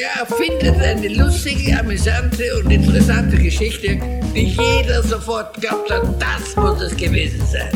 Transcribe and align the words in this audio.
Der 0.00 0.22
erfindet 0.22 0.80
eine 0.80 1.08
lustige, 1.08 1.78
amüsante 1.78 2.42
und 2.58 2.70
interessante 2.70 3.36
Geschichte, 3.36 4.00
die 4.34 4.46
jeder 4.46 5.02
sofort 5.02 5.60
glaubt 5.60 5.90
hat, 5.90 6.02
das 6.18 6.56
muss 6.56 6.80
es 6.80 6.96
gewesen 6.96 7.44
sein. 7.44 7.68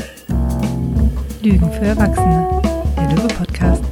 Lügen 1.42 1.70
für 1.70 1.84
Erwachsene, 1.84 2.62
der 2.96 3.10
Löwe-Podcast. 3.10 3.84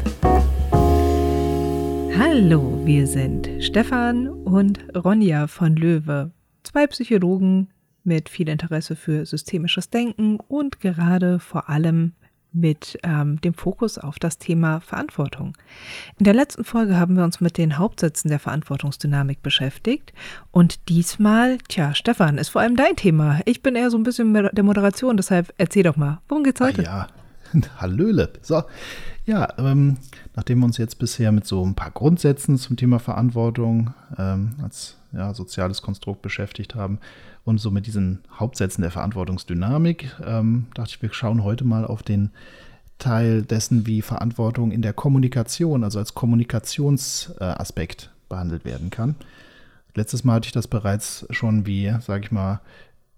Hallo, 2.18 2.80
wir 2.86 3.06
sind 3.06 3.50
Stefan 3.62 4.28
und 4.28 4.78
Ronja 4.96 5.46
von 5.46 5.76
Löwe, 5.76 6.30
zwei 6.62 6.86
Psychologen 6.86 7.68
mit 8.02 8.30
viel 8.30 8.48
Interesse 8.48 8.96
für 8.96 9.26
systemisches 9.26 9.90
Denken 9.90 10.38
und 10.48 10.80
gerade 10.80 11.38
vor 11.38 11.68
allem 11.68 12.14
mit 12.52 12.98
ähm, 13.02 13.40
dem 13.40 13.54
Fokus 13.54 13.98
auf 13.98 14.18
das 14.18 14.38
Thema 14.38 14.80
Verantwortung. 14.80 15.56
In 16.18 16.24
der 16.24 16.34
letzten 16.34 16.64
Folge 16.64 16.98
haben 16.98 17.16
wir 17.16 17.24
uns 17.24 17.40
mit 17.40 17.58
den 17.58 17.78
Hauptsätzen 17.78 18.28
der 18.28 18.38
Verantwortungsdynamik 18.38 19.42
beschäftigt 19.42 20.12
und 20.50 20.88
diesmal, 20.88 21.58
tja, 21.68 21.94
Stefan, 21.94 22.38
ist 22.38 22.50
vor 22.50 22.60
allem 22.60 22.76
dein 22.76 22.96
Thema. 22.96 23.40
Ich 23.46 23.62
bin 23.62 23.74
eher 23.74 23.90
so 23.90 23.98
ein 23.98 24.02
bisschen 24.02 24.32
der 24.34 24.64
Moderation, 24.64 25.16
deshalb 25.16 25.52
erzähl 25.58 25.82
doch 25.82 25.96
mal, 25.96 26.20
worum 26.28 26.44
geht's 26.44 26.60
heute? 26.60 26.88
Ah, 26.90 27.08
ja, 27.54 27.60
Hallöle. 27.80 28.32
So, 28.42 28.62
ja, 29.24 29.48
ähm, 29.58 29.98
nachdem 30.34 30.60
wir 30.60 30.66
uns 30.66 30.78
jetzt 30.78 30.98
bisher 30.98 31.32
mit 31.32 31.46
so 31.46 31.64
ein 31.64 31.74
paar 31.74 31.90
Grundsätzen 31.90 32.56
zum 32.58 32.76
Thema 32.76 32.98
Verantwortung 32.98 33.94
ähm, 34.18 34.56
als 34.62 34.96
ja, 35.12 35.32
soziales 35.34 35.82
Konstrukt 35.82 36.22
beschäftigt 36.22 36.74
haben, 36.74 36.98
und 37.44 37.58
so 37.58 37.70
mit 37.70 37.86
diesen 37.86 38.20
Hauptsätzen 38.38 38.82
der 38.82 38.90
Verantwortungsdynamik 38.90 40.14
ähm, 40.24 40.66
dachte 40.74 40.90
ich, 40.94 41.02
wir 41.02 41.12
schauen 41.12 41.42
heute 41.42 41.64
mal 41.64 41.84
auf 41.84 42.02
den 42.02 42.30
Teil 42.98 43.42
dessen, 43.42 43.86
wie 43.86 44.00
Verantwortung 44.00 44.70
in 44.70 44.82
der 44.82 44.92
Kommunikation, 44.92 45.82
also 45.82 45.98
als 45.98 46.14
Kommunikationsaspekt 46.14 48.04
äh, 48.04 48.08
behandelt 48.28 48.64
werden 48.64 48.90
kann. 48.90 49.16
Letztes 49.94 50.24
Mal 50.24 50.34
hatte 50.34 50.46
ich 50.46 50.52
das 50.52 50.68
bereits 50.68 51.26
schon 51.30 51.66
wie, 51.66 51.92
sage 52.00 52.24
ich 52.24 52.30
mal, 52.30 52.60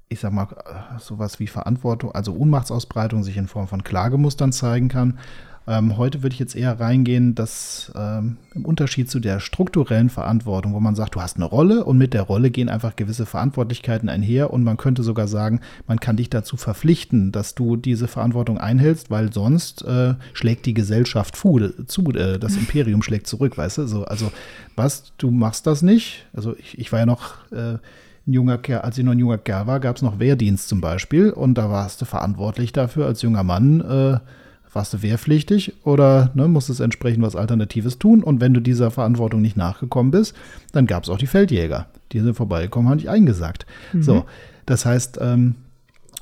ich 0.09 0.21
sag 0.21 0.33
mal, 0.33 0.45
äh, 0.45 0.99
sowas 0.99 1.39
wie 1.39 1.47
Verantwortung, 1.47 2.13
also 2.13 2.35
Ohnmachtsausbreitung 2.35 3.23
sich 3.23 3.37
in 3.37 3.47
Form 3.47 3.69
von 3.69 3.85
Klagemustern 3.85 4.53
zeigen 4.53 4.89
kann. 4.89 5.19
Ähm, 5.67 5.97
heute 5.97 6.23
würde 6.23 6.35
ich 6.35 6.41
jetzt 6.41 6.55
eher 6.55 6.79
reingehen, 6.79 7.35
dass 7.35 7.91
ähm, 7.97 8.37
im 8.55 8.67
Unterschied 8.67 9.11
zu 9.11 9.19
der 9.19 9.41
strukturellen 9.41 10.11
Verantwortung, 10.11 10.75
wo 10.75 10.81
man 10.81 10.95
sagt, 10.95 11.15
du 11.15 11.23
hast 11.23 11.37
eine 11.37 11.47
Rolle 11.47 11.85
und 11.85 11.97
mit 11.97 12.13
der 12.13 12.23
Rolle 12.23 12.51
gehen 12.51 12.69
einfach 12.69 12.97
gewisse 12.97 13.25
Verantwortlichkeiten 13.25 14.11
einher 14.11 14.53
und 14.53 14.63
man 14.63 14.77
könnte 14.77 15.03
sogar 15.03 15.27
sagen, 15.27 15.61
man 15.87 16.01
kann 16.01 16.17
dich 16.17 16.29
dazu 16.29 16.59
verpflichten, 16.59 17.33
dass 17.33 17.55
du 17.55 17.77
diese 17.77 18.09
Verantwortung 18.09 18.59
einhältst, 18.59 19.11
weil 19.11 19.33
sonst 19.33 19.83
äh, 19.85 20.15
schlägt 20.35 20.67
die 20.67 20.75
Gesellschaft 20.75 21.37
fu 21.37 21.59
zu, 21.87 22.11
äh, 22.11 22.39
das 22.39 22.57
Imperium 22.57 23.03
schlägt 23.05 23.27
zurück, 23.27 23.57
weißt 23.57 23.79
du? 23.79 23.87
So, 23.87 24.05
also 24.05 24.31
was, 24.77 25.15
du 25.17 25.31
machst 25.31 25.67
das 25.67 25.81
nicht. 25.81 26.27
Also 26.35 26.55
ich, 26.59 26.79
ich 26.79 26.93
war 26.93 27.01
ja 27.01 27.07
noch 27.07 27.51
äh, 27.53 27.79
ein 28.27 28.33
junger 28.33 28.59
Kerl, 28.59 28.83
als 28.83 28.99
ich 28.99 29.05
noch 29.05 29.13
ein 29.13 29.19
junger 29.19 29.39
Kerl 29.39 29.67
war, 29.67 29.81
gab 29.81 29.97
es 29.97 30.03
noch 30.03 30.19
Wehrdienst 30.19 30.69
zum 30.69 30.83
Beispiel 30.83 31.31
und 31.31 31.55
da 31.57 31.71
warst 31.71 32.03
du 32.03 32.05
verantwortlich 32.05 32.73
dafür 32.73 33.07
als 33.07 33.23
junger 33.23 33.43
Mann, 33.43 33.81
äh, 33.81 34.19
warst 34.75 34.95
du 34.95 35.03
wehrpflichtig 35.03 35.75
oder 35.85 36.31
ne, 36.35 36.49
musstest 36.49 36.81
entsprechend 36.81 37.23
was 37.23 37.37
Alternatives 37.37 37.99
tun. 37.99 38.23
Und 38.23 38.41
wenn 38.41 38.55
du 38.55 38.61
dieser 38.61 38.91
Verantwortung 38.91 39.41
nicht 39.41 39.57
nachgekommen 39.57 40.11
bist, 40.11 40.35
dann 40.73 40.87
gab 40.87 41.05
es 41.05 41.11
auch 41.11 41.19
die 41.19 41.27
Feldjäger. 41.27 41.87
Die 42.13 42.21
sind 42.21 42.35
vorbeigekommen, 42.35 42.91
haben 42.91 42.99
dich 42.99 43.11
eingesagt. 43.11 43.67
Mhm. 43.93 44.03
So, 44.03 44.25
das 44.67 44.87
heißt, 44.87 45.19
ähm, 45.21 45.57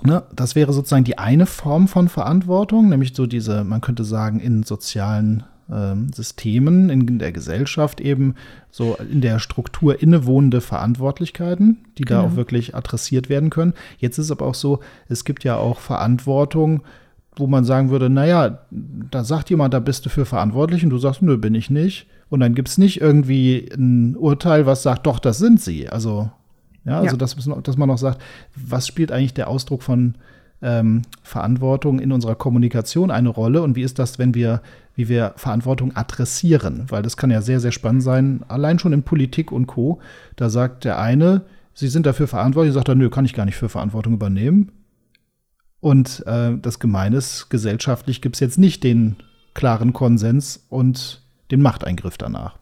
ne, 0.03 0.23
das 0.35 0.55
wäre 0.55 0.73
sozusagen 0.73 1.05
die 1.05 1.19
eine 1.19 1.47
Form 1.47 1.89
von 1.89 2.09
Verantwortung, 2.09 2.89
nämlich 2.89 3.15
so 3.15 3.27
diese, 3.27 3.65
man 3.65 3.81
könnte 3.81 4.05
sagen, 4.05 4.41
in 4.41 4.63
sozialen 4.63 5.45
ähm, 5.71 6.13
Systemen, 6.13 6.91
in 6.91 7.19
der 7.19 7.33
Gesellschaft 7.33 8.01
eben 8.01 8.35
so 8.71 8.97
in 8.97 9.21
der 9.21 9.39
Struktur 9.39 10.01
innewohnende 10.01 10.61
Verantwortlichkeiten, 10.61 11.79
die 11.99 12.05
genau. 12.05 12.23
da 12.23 12.27
auch 12.27 12.37
wirklich 12.37 12.75
adressiert 12.75 13.29
werden 13.29 13.51
können. 13.51 13.75
Jetzt 13.99 14.19
ist 14.19 14.27
es 14.27 14.31
aber 14.31 14.47
auch 14.47 14.55
so, 14.55 14.81
es 15.09 15.25
gibt 15.25 15.45
ja 15.45 15.57
auch 15.57 15.81
Verantwortung, 15.81 16.83
wo 17.37 17.47
man 17.47 17.65
sagen 17.65 17.91
würde, 17.91 18.11
naja, 18.11 18.59
da 18.71 19.25
sagt 19.25 19.51
jemand, 19.51 19.73
da 19.75 19.81
bist 19.81 20.05
du 20.05 20.11
für 20.11 20.27
verantwortlich 20.27 20.85
und 20.85 20.91
du 20.91 20.99
sagst, 20.99 21.23
nö, 21.23 21.39
bin 21.39 21.55
ich 21.55 21.71
nicht. 21.71 22.07
Und 22.29 22.41
dann 22.41 22.55
gibt 22.55 22.69
es 22.69 22.79
nicht 22.79 23.01
irgendwie 23.01 23.69
ein 23.75 24.17
Urteil, 24.17 24.67
was 24.67 24.83
sagt, 24.83 25.07
doch, 25.07 25.19
das 25.19 25.39
sind 25.39 25.61
sie. 25.61 25.89
Also, 25.89 26.31
ja, 26.85 26.99
also 26.99 27.17
ja. 27.17 27.17
Dass, 27.17 27.37
dass 27.37 27.77
man 27.77 27.89
noch 27.89 27.99
sagt, 27.99 28.21
was 28.55 28.87
spielt 28.87 29.13
eigentlich 29.13 29.35
der 29.35 29.49
Ausdruck 29.49 29.83
von 29.83 30.15
ähm, 30.61 31.03
Verantwortung 31.23 31.99
in 31.99 32.13
unserer 32.13 32.35
Kommunikation 32.35 33.11
eine 33.11 33.29
Rolle 33.29 33.63
und 33.63 33.77
wie 33.77 33.83
ist 33.83 33.99
das, 33.99 34.19
wenn 34.19 34.35
wir, 34.35 34.61
wie 34.95 35.09
wir 35.09 35.33
Verantwortung 35.37 35.97
adressieren? 35.97 36.85
Weil 36.89 37.03
das 37.03 37.17
kann 37.17 37.31
ja 37.31 37.43
sehr, 37.43 37.61
sehr 37.61 37.73
spannend 37.73 38.03
sein, 38.03 38.41
allein 38.49 38.79
schon 38.79 38.93
in 38.93 39.03
Politik 39.03 39.53
und 39.53 39.67
Co. 39.67 40.01
Da 40.37 40.51
sagt 40.51 40.85
der 40.85 40.99
eine, 40.99 41.43
sie 41.75 41.89
sind 41.89 42.07
dafür 42.07 42.29
verantwortlich, 42.29 42.75
sagt 42.75 42.89
er, 42.89 42.95
nö, 42.95 43.11
kann 43.11 43.25
ich 43.25 43.35
gar 43.35 43.45
nicht 43.45 43.57
für 43.57 43.69
Verantwortung 43.69 44.15
übernehmen. 44.15 44.71
Und 45.83 46.25
äh, 46.29 46.57
das 46.63 46.79
Gemeine 46.79 47.17
ist, 47.17 47.51
gesellschaftlich 47.51 48.23
gibt 48.23 48.37
es 48.37 48.41
jetzt 48.41 48.57
nicht 48.57 48.85
den 48.85 49.17
klaren 49.53 49.93
Konsens 49.93 50.65
und 50.69 51.23
den 51.51 51.61
Machteingriff 51.61 52.17
danach. 52.17 52.57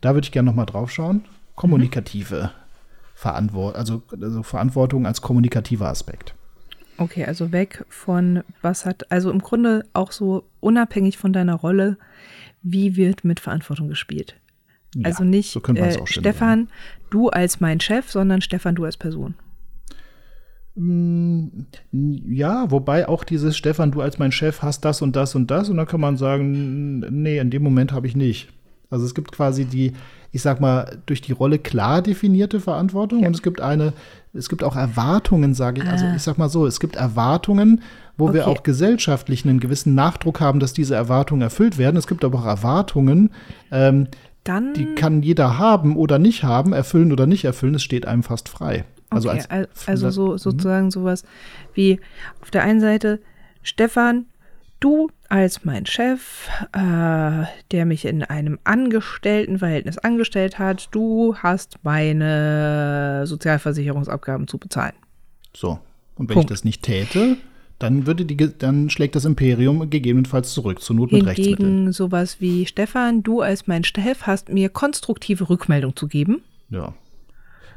Da 0.00 0.14
würde 0.14 0.24
ich 0.24 0.30
gerne 0.30 0.46
noch 0.48 0.54
mal 0.54 0.66
drauf 0.66 0.88
schauen. 0.90 1.24
Kommunikative. 1.56 2.52
Verantwortung, 3.16 3.76
also, 3.76 4.02
also 4.22 4.42
Verantwortung 4.44 5.04
als 5.04 5.20
kommunikativer 5.20 5.88
Aspekt. 5.88 6.34
Okay, 6.96 7.24
also 7.24 7.50
weg 7.50 7.84
von 7.88 8.44
was 8.62 8.86
hat, 8.86 9.10
also 9.10 9.32
im 9.32 9.40
Grunde 9.40 9.84
auch 9.92 10.12
so 10.12 10.44
unabhängig 10.60 11.18
von 11.18 11.32
deiner 11.32 11.56
Rolle, 11.56 11.98
wie 12.62 12.94
wird 12.94 13.24
mit 13.24 13.40
Verantwortung 13.40 13.88
gespielt? 13.88 14.36
Ja, 14.94 15.06
also 15.06 15.24
nicht 15.24 15.50
so 15.50 15.60
äh, 15.60 16.06
Stefan, 16.06 16.68
du 17.10 17.30
als 17.30 17.58
mein 17.58 17.80
Chef, 17.80 18.08
sondern 18.10 18.40
Stefan, 18.42 18.76
du 18.76 18.84
als 18.84 18.96
Person. 18.96 19.34
Mm, 20.74 21.46
ja, 21.92 22.70
wobei 22.70 23.08
auch 23.08 23.24
dieses 23.24 23.56
Stefan, 23.56 23.90
du 23.90 24.00
als 24.00 24.18
mein 24.18 24.32
Chef 24.32 24.62
hast 24.62 24.84
das 24.84 25.02
und 25.02 25.16
das 25.16 25.34
und 25.34 25.50
das 25.50 25.68
und 25.68 25.76
dann 25.76 25.86
kann 25.86 26.00
man 26.00 26.16
sagen, 26.16 27.00
nee, 27.22 27.38
in 27.38 27.50
dem 27.50 27.62
Moment 27.62 27.92
habe 27.92 28.06
ich 28.06 28.16
nicht. 28.16 28.48
Also 28.90 29.04
es 29.04 29.14
gibt 29.14 29.32
quasi 29.32 29.64
die, 29.64 29.92
ich 30.32 30.42
sag 30.42 30.60
mal, 30.60 30.98
durch 31.06 31.20
die 31.20 31.32
Rolle 31.32 31.58
klar 31.58 32.02
definierte 32.02 32.60
Verantwortung 32.60 33.20
ja. 33.20 33.28
und 33.28 33.34
es 33.34 33.42
gibt 33.42 33.60
eine, 33.60 33.92
es 34.32 34.48
gibt 34.48 34.64
auch 34.64 34.76
Erwartungen, 34.76 35.54
sage 35.54 35.82
ich. 35.82 35.88
Also 35.88 36.06
ah. 36.06 36.14
ich 36.16 36.22
sag 36.22 36.38
mal 36.38 36.48
so, 36.48 36.66
es 36.66 36.80
gibt 36.80 36.96
Erwartungen, 36.96 37.82
wo 38.16 38.26
okay. 38.26 38.34
wir 38.34 38.48
auch 38.48 38.62
gesellschaftlich 38.62 39.44
einen 39.44 39.60
gewissen 39.60 39.94
Nachdruck 39.94 40.40
haben, 40.40 40.60
dass 40.60 40.72
diese 40.72 40.94
Erwartungen 40.94 41.42
erfüllt 41.42 41.78
werden. 41.78 41.96
Es 41.96 42.06
gibt 42.06 42.24
aber 42.24 42.40
auch 42.40 42.46
Erwartungen, 42.46 43.30
ähm, 43.70 44.08
Dann 44.44 44.74
die 44.74 44.94
kann 44.94 45.22
jeder 45.22 45.58
haben 45.58 45.96
oder 45.96 46.18
nicht 46.18 46.42
haben, 46.42 46.72
erfüllen 46.72 47.12
oder 47.12 47.26
nicht 47.26 47.44
erfüllen. 47.44 47.74
Es 47.74 47.82
steht 47.82 48.06
einem 48.06 48.22
fast 48.22 48.48
frei. 48.48 48.84
Also, 49.10 49.30
okay, 49.30 49.44
als, 49.48 49.88
also 49.88 50.10
so, 50.10 50.32
mhm. 50.32 50.38
sozusagen 50.38 50.90
sowas 50.90 51.24
wie 51.74 52.00
auf 52.40 52.50
der 52.50 52.62
einen 52.62 52.80
Seite, 52.80 53.20
Stefan, 53.62 54.26
du 54.80 55.10
als 55.28 55.64
mein 55.64 55.86
Chef, 55.86 56.48
äh, 56.72 57.44
der 57.70 57.86
mich 57.86 58.04
in 58.04 58.24
einem 58.24 58.58
Angestelltenverhältnis 58.64 59.98
angestellt 59.98 60.58
hat, 60.58 60.88
du 60.92 61.36
hast 61.36 61.76
meine 61.82 63.22
Sozialversicherungsabgaben 63.26 64.48
zu 64.48 64.58
bezahlen. 64.58 64.94
So. 65.54 65.78
Und 66.16 66.28
wenn 66.28 66.34
Punkt. 66.34 66.50
ich 66.50 66.54
das 66.54 66.64
nicht 66.64 66.82
täte, 66.82 67.36
dann 67.78 68.06
würde 68.06 68.24
die, 68.26 68.36
dann 68.36 68.90
schlägt 68.90 69.14
das 69.14 69.24
Imperium 69.24 69.88
gegebenenfalls 69.88 70.52
zurück 70.52 70.82
zur 70.82 70.96
Not 70.96 71.12
mit 71.12 71.24
Rechtsmitteln. 71.24 71.92
sowas 71.92 72.40
wie 72.40 72.66
Stefan, 72.66 73.22
du 73.22 73.40
als 73.40 73.66
mein 73.66 73.84
Chef 73.84 74.22
hast 74.22 74.50
mir 74.50 74.68
konstruktive 74.68 75.48
Rückmeldung 75.48 75.96
zu 75.96 76.06
geben. 76.06 76.42
Ja. 76.68 76.92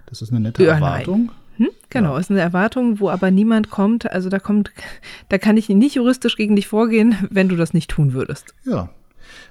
Das 0.05 0.21
ist 0.21 0.31
eine 0.31 0.39
nette 0.39 0.63
ja, 0.63 0.75
Erwartung. 0.75 1.31
Hm? 1.57 1.69
Genau, 1.89 2.13
ja. 2.13 2.19
ist 2.19 2.31
eine 2.31 2.41
Erwartung, 2.41 2.99
wo 2.99 3.09
aber 3.09 3.31
niemand 3.31 3.69
kommt. 3.69 4.09
Also 4.11 4.29
da 4.29 4.39
kommt, 4.39 4.71
da 5.29 5.37
kann 5.37 5.57
ich 5.57 5.69
nicht 5.69 5.95
juristisch 5.95 6.35
gegen 6.35 6.55
dich 6.55 6.67
vorgehen, 6.67 7.15
wenn 7.29 7.49
du 7.49 7.55
das 7.55 7.73
nicht 7.73 7.89
tun 7.89 8.13
würdest. 8.13 8.53
Ja. 8.65 8.89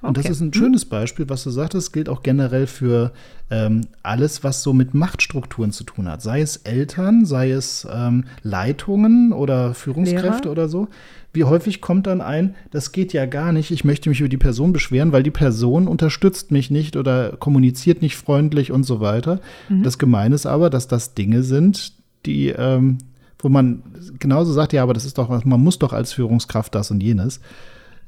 Und 0.00 0.10
okay. 0.10 0.22
das 0.22 0.36
ist 0.36 0.40
ein 0.40 0.52
hm. 0.52 0.54
schönes 0.54 0.84
Beispiel, 0.84 1.28
was 1.28 1.44
du 1.44 1.50
sagtest, 1.50 1.92
gilt 1.92 2.08
auch 2.08 2.22
generell 2.22 2.66
für 2.66 3.12
ähm, 3.50 3.82
alles, 4.02 4.42
was 4.42 4.62
so 4.62 4.72
mit 4.72 4.94
Machtstrukturen 4.94 5.72
zu 5.72 5.84
tun 5.84 6.08
hat. 6.08 6.22
Sei 6.22 6.40
es 6.40 6.56
Eltern, 6.58 7.26
sei 7.26 7.50
es 7.50 7.86
ähm, 7.92 8.24
Leitungen 8.42 9.32
oder 9.32 9.74
Führungskräfte 9.74 10.44
Lehrer. 10.44 10.52
oder 10.52 10.68
so. 10.68 10.88
Wie 11.34 11.44
häufig 11.44 11.80
kommt 11.80 12.06
dann 12.06 12.20
ein, 12.20 12.54
das 12.70 12.92
geht 12.92 13.12
ja 13.12 13.24
gar 13.24 13.52
nicht, 13.52 13.70
ich 13.70 13.84
möchte 13.84 14.08
mich 14.10 14.20
über 14.20 14.28
die 14.28 14.36
Person 14.36 14.72
beschweren, 14.72 15.12
weil 15.12 15.22
die 15.22 15.30
Person 15.30 15.88
unterstützt 15.88 16.50
mich 16.50 16.70
nicht 16.70 16.96
oder 16.96 17.36
kommuniziert 17.38 18.02
nicht 18.02 18.16
freundlich 18.16 18.70
und 18.70 18.84
so 18.84 19.00
weiter. 19.00 19.40
Mhm. 19.68 19.82
Das 19.82 19.98
Gemeine 19.98 20.34
ist 20.34 20.46
aber, 20.46 20.68
dass 20.68 20.88
das 20.88 21.14
Dinge 21.14 21.42
sind, 21.42 21.94
die, 22.26 22.48
ähm, 22.48 22.98
wo 23.38 23.48
man 23.48 23.82
genauso 24.18 24.52
sagt, 24.52 24.72
ja, 24.72 24.82
aber 24.82 24.94
das 24.94 25.06
ist 25.06 25.16
doch, 25.16 25.44
man 25.44 25.60
muss 25.60 25.78
doch 25.78 25.92
als 25.92 26.12
Führungskraft 26.12 26.74
das 26.74 26.90
und 26.90 27.02
jenes. 27.02 27.40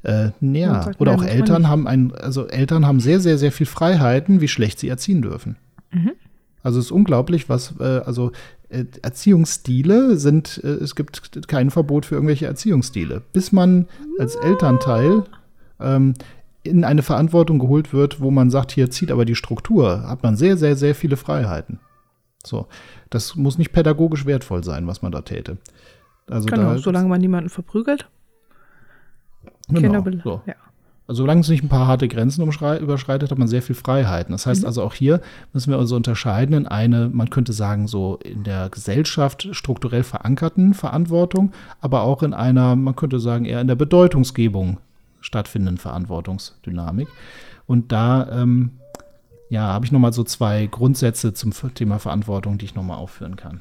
Äh, 0.05 0.31
ja, 0.39 0.91
oder 0.99 1.15
auch 1.15 1.23
Eltern 1.23 1.67
haben 1.67 1.87
ein, 1.87 2.13
also 2.13 2.47
Eltern 2.47 2.85
haben 2.85 2.99
sehr, 2.99 3.19
sehr, 3.19 3.39
sehr 3.39 3.51
viel 3.51 3.65
Freiheiten, 3.65 4.39
wie 4.39 4.47
schlecht 4.47 4.79
sie 4.79 4.87
erziehen 4.87 5.23
dürfen. 5.23 5.57
Mhm. 5.91 6.11
Also 6.61 6.77
es 6.77 6.85
ist 6.85 6.91
unglaublich, 6.91 7.49
was, 7.49 7.73
äh, 7.79 8.01
also 8.05 8.31
äh, 8.69 8.85
Erziehungsstile 9.01 10.17
sind, 10.17 10.61
äh, 10.63 10.67
es 10.67 10.95
gibt 10.95 11.47
kein 11.47 11.71
Verbot 11.71 12.05
für 12.05 12.15
irgendwelche 12.15 12.45
Erziehungsstile. 12.45 13.23
Bis 13.33 13.51
man 13.51 13.87
als 14.19 14.35
Elternteil 14.35 15.23
ähm, 15.79 16.13
in 16.61 16.83
eine 16.83 17.01
Verantwortung 17.01 17.57
geholt 17.57 17.91
wird, 17.91 18.21
wo 18.21 18.29
man 18.29 18.51
sagt, 18.51 18.71
hier 18.71 18.91
zieht 18.91 19.11
aber 19.11 19.25
die 19.25 19.35
Struktur, 19.35 20.07
hat 20.07 20.21
man 20.21 20.35
sehr, 20.35 20.55
sehr, 20.55 20.75
sehr 20.75 20.93
viele 20.93 21.17
Freiheiten. 21.17 21.79
So, 22.45 22.67
das 23.09 23.35
muss 23.35 23.57
nicht 23.57 23.71
pädagogisch 23.71 24.27
wertvoll 24.27 24.63
sein, 24.63 24.85
was 24.85 25.01
man 25.01 25.11
da 25.11 25.21
täte. 25.21 25.57
Also 26.27 26.45
genau, 26.45 26.73
da, 26.73 26.77
solange 26.77 27.09
man 27.09 27.21
niemanden 27.21 27.49
verprügelt. 27.49 28.07
Genau, 29.67 30.03
so. 30.23 30.41
ja. 30.45 30.55
Also 31.07 31.21
solange 31.21 31.41
es 31.41 31.49
nicht 31.49 31.63
ein 31.63 31.69
paar 31.69 31.85
harte 31.85 32.07
Grenzen 32.07 32.41
überschreitet, 32.41 33.29
hat 33.29 33.37
man 33.37 33.47
sehr 33.47 33.61
viel 33.61 33.75
Freiheiten. 33.75 34.31
Das 34.31 34.47
heißt 34.47 34.61
mhm. 34.61 34.67
also 34.67 34.81
auch 34.81 34.93
hier 34.93 35.21
müssen 35.53 35.69
wir 35.71 35.77
also 35.77 35.95
unterscheiden 35.95 36.55
in 36.55 36.67
eine, 36.67 37.09
man 37.09 37.29
könnte 37.29 37.53
sagen, 37.53 37.87
so 37.87 38.17
in 38.23 38.43
der 38.43 38.69
Gesellschaft 38.69 39.47
strukturell 39.51 40.03
verankerten 40.03 40.73
Verantwortung, 40.73 41.51
aber 41.79 42.01
auch 42.01 42.23
in 42.23 42.33
einer, 42.33 42.75
man 42.75 42.95
könnte 42.95 43.19
sagen, 43.19 43.45
eher 43.45 43.61
in 43.61 43.67
der 43.67 43.75
Bedeutungsgebung 43.75 44.79
stattfindenden 45.21 45.77
Verantwortungsdynamik. 45.77 47.07
Und 47.67 47.91
da 47.91 48.27
ähm, 48.31 48.71
ja, 49.49 49.61
habe 49.61 49.85
ich 49.85 49.91
nochmal 49.91 50.13
so 50.13 50.23
zwei 50.23 50.65
Grundsätze 50.65 51.33
zum 51.33 51.53
Thema 51.73 51.99
Verantwortung, 51.99 52.57
die 52.57 52.65
ich 52.65 52.75
nochmal 52.75 52.97
aufführen 52.97 53.35
kann. 53.35 53.59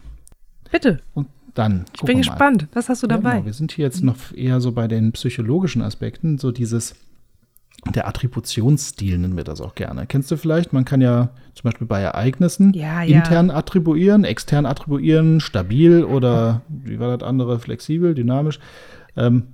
Bitte. 0.70 1.00
Und 1.12 1.28
dann. 1.54 1.84
Ich 1.94 2.02
bin 2.02 2.18
gespannt. 2.18 2.66
Was 2.72 2.88
hast 2.88 3.02
du 3.02 3.06
dabei? 3.06 3.28
Ja, 3.28 3.34
genau. 3.36 3.46
Wir 3.46 3.52
sind 3.52 3.72
hier 3.72 3.84
jetzt 3.84 4.02
noch 4.02 4.16
eher 4.34 4.60
so 4.60 4.72
bei 4.72 4.88
den 4.88 5.12
psychologischen 5.12 5.82
Aspekten, 5.82 6.38
so 6.38 6.50
dieses 6.50 6.94
der 7.94 8.08
Attributionsstil 8.08 9.18
nennen 9.18 9.36
wir 9.36 9.44
das 9.44 9.60
auch 9.60 9.74
gerne. 9.74 10.06
Kennst 10.06 10.30
du 10.30 10.36
vielleicht? 10.36 10.72
Man 10.72 10.84
kann 10.84 11.00
ja 11.00 11.30
zum 11.54 11.70
Beispiel 11.70 11.86
bei 11.86 12.00
Ereignissen 12.00 12.72
ja, 12.72 13.02
ja. 13.02 13.18
intern 13.18 13.50
attribuieren, 13.50 14.24
extern 14.24 14.64
attribuieren, 14.64 15.40
stabil 15.40 16.02
oder 16.02 16.62
wie 16.68 16.98
war 16.98 17.16
das 17.16 17.26
andere, 17.26 17.58
flexibel, 17.58 18.14
dynamisch. 18.14 18.58
Ähm, 19.16 19.44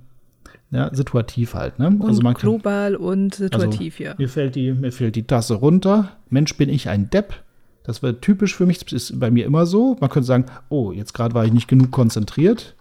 ja, 0.71 0.93
situativ 0.93 1.53
halt. 1.53 1.79
Ne? 1.79 1.87
Und 1.87 2.03
also 2.03 2.21
man 2.21 2.33
kann, 2.33 2.49
global 2.49 2.95
und 2.95 3.35
situativ, 3.35 3.95
also, 3.95 4.03
ja. 4.03 4.15
Mir 4.17 4.29
fällt, 4.29 4.55
die, 4.55 4.71
mir 4.71 4.93
fällt 4.93 5.17
die 5.17 5.23
Tasse 5.23 5.55
runter. 5.55 6.13
Mensch, 6.29 6.55
bin 6.55 6.69
ich 6.69 6.87
ein 6.87 7.09
Depp. 7.09 7.33
Das 7.83 8.03
wäre 8.03 8.19
typisch 8.21 8.55
für 8.55 8.65
mich. 8.65 8.79
Das 8.79 8.93
ist 8.93 9.19
bei 9.19 9.31
mir 9.31 9.45
immer 9.45 9.65
so. 9.65 9.97
Man 9.99 10.09
könnte 10.09 10.27
sagen, 10.27 10.45
oh, 10.69 10.91
jetzt 10.91 11.13
gerade 11.13 11.33
war 11.33 11.45
ich 11.45 11.53
nicht 11.53 11.67
genug 11.67 11.91
konzentriert. 11.91 12.75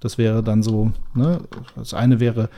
Das 0.00 0.18
wäre 0.18 0.42
dann 0.42 0.62
so, 0.62 0.92
ne? 1.14 1.40
Das 1.76 1.94
eine 1.94 2.20
wäre, 2.20 2.48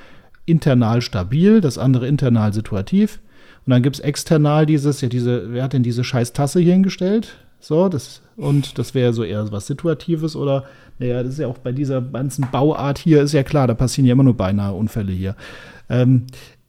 internal 0.46 1.02
stabil, 1.02 1.60
das 1.60 1.76
andere 1.76 2.06
internal 2.06 2.52
situativ. 2.52 3.20
Und 3.66 3.72
dann 3.72 3.82
gibt 3.82 3.96
es 3.96 4.00
external 4.00 4.64
dieses, 4.64 5.00
ja, 5.00 5.08
diese, 5.08 5.52
wer 5.52 5.64
hat 5.64 5.72
denn 5.72 5.82
diese 5.82 6.04
scheiß 6.04 6.32
Tasse 6.32 6.60
hier 6.60 6.72
hingestellt? 6.72 7.34
So, 7.58 7.88
das, 7.88 8.22
und 8.36 8.78
das 8.78 8.94
wäre 8.94 9.12
so 9.12 9.24
eher 9.24 9.50
was 9.50 9.66
Situatives 9.66 10.36
oder, 10.36 10.64
naja, 10.98 11.22
das 11.22 11.32
ist 11.32 11.38
ja 11.40 11.48
auch 11.48 11.58
bei 11.58 11.72
dieser 11.72 12.00
ganzen 12.00 12.46
Bauart 12.52 12.98
hier, 12.98 13.22
ist 13.22 13.32
ja 13.32 13.42
klar, 13.42 13.66
da 13.66 13.74
passieren 13.74 14.06
ja 14.06 14.12
immer 14.12 14.22
nur 14.22 14.36
beinahe 14.36 14.72
Unfälle 14.72 15.12
hier. 15.12 15.34
Ähm, 15.88 16.26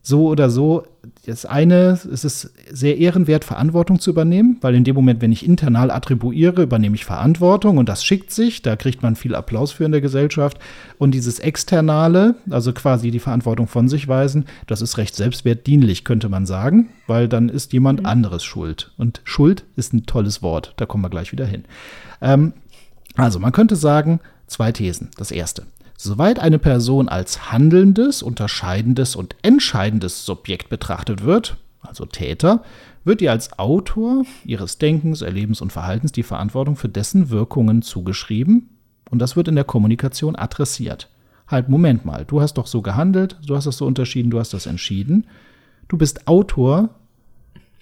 so 0.07 0.27
oder 0.27 0.49
so, 0.49 0.83
das 1.25 1.45
eine, 1.45 1.99
es 2.11 2.23
ist 2.23 2.53
sehr 2.71 2.97
ehrenwert, 2.97 3.43
Verantwortung 3.43 3.99
zu 3.99 4.09
übernehmen, 4.09 4.57
weil 4.61 4.73
in 4.73 4.85
dem 4.85 4.95
Moment, 4.95 5.21
wenn 5.21 5.33
ich 5.33 5.45
internal 5.45 5.91
attribuiere, 5.91 6.63
übernehme 6.63 6.95
ich 6.95 7.03
Verantwortung 7.03 7.77
und 7.77 7.89
das 7.89 8.05
schickt 8.05 8.31
sich, 8.31 8.61
da 8.61 8.77
kriegt 8.77 9.03
man 9.03 9.17
viel 9.17 9.35
Applaus 9.35 9.73
für 9.73 9.83
in 9.83 9.91
der 9.91 9.99
Gesellschaft. 9.99 10.59
Und 10.97 11.11
dieses 11.11 11.39
Externale, 11.39 12.35
also 12.49 12.71
quasi 12.71 13.11
die 13.11 13.19
Verantwortung 13.19 13.67
von 13.67 13.89
sich 13.89 14.07
weisen, 14.07 14.45
das 14.65 14.81
ist 14.81 14.97
recht 14.97 15.15
selbstwertdienlich, 15.15 16.05
könnte 16.05 16.29
man 16.29 16.45
sagen, 16.45 16.87
weil 17.05 17.27
dann 17.27 17.49
ist 17.49 17.73
jemand 17.73 18.01
mhm. 18.01 18.05
anderes 18.05 18.45
schuld. 18.45 18.91
Und 18.97 19.19
Schuld 19.25 19.65
ist 19.75 19.93
ein 19.93 20.05
tolles 20.05 20.41
Wort, 20.41 20.73
da 20.77 20.85
kommen 20.85 21.03
wir 21.03 21.09
gleich 21.09 21.33
wieder 21.33 21.45
hin. 21.45 21.65
Ähm, 22.21 22.53
also 23.17 23.39
man 23.39 23.51
könnte 23.51 23.75
sagen, 23.75 24.21
zwei 24.47 24.71
Thesen. 24.71 25.09
Das 25.17 25.31
erste. 25.31 25.63
Soweit 25.99 26.37
eine 26.37 26.59
Person 26.59 27.09
als 27.09 27.51
handelndes, 27.51 28.21
unterscheidendes 28.21 29.15
und 29.15 29.35
entscheidendes 29.41 30.25
Subjekt 30.25 30.69
betrachtet 30.69 31.23
wird, 31.23 31.57
also 31.81 32.05
Täter, 32.05 32.61
wird 33.03 33.21
ihr 33.21 33.31
als 33.31 33.57
Autor 33.57 34.23
ihres 34.45 34.77
Denkens, 34.77 35.23
Erlebens 35.23 35.59
und 35.59 35.73
Verhaltens 35.73 36.11
die 36.11 36.21
Verantwortung 36.21 36.75
für 36.75 36.87
dessen 36.87 37.31
Wirkungen 37.31 37.81
zugeschrieben 37.81 38.69
und 39.09 39.19
das 39.19 39.35
wird 39.35 39.47
in 39.47 39.55
der 39.55 39.63
Kommunikation 39.63 40.35
adressiert. 40.35 41.09
Halt, 41.47 41.67
Moment 41.67 42.05
mal, 42.05 42.25
du 42.25 42.41
hast 42.41 42.55
doch 42.55 42.67
so 42.67 42.83
gehandelt, 42.83 43.37
du 43.47 43.55
hast 43.55 43.65
das 43.65 43.77
so 43.77 43.87
unterschieden, 43.87 44.29
du 44.29 44.39
hast 44.39 44.53
das 44.53 44.67
entschieden. 44.67 45.25
Du 45.87 45.97
bist 45.97 46.27
Autor 46.27 46.89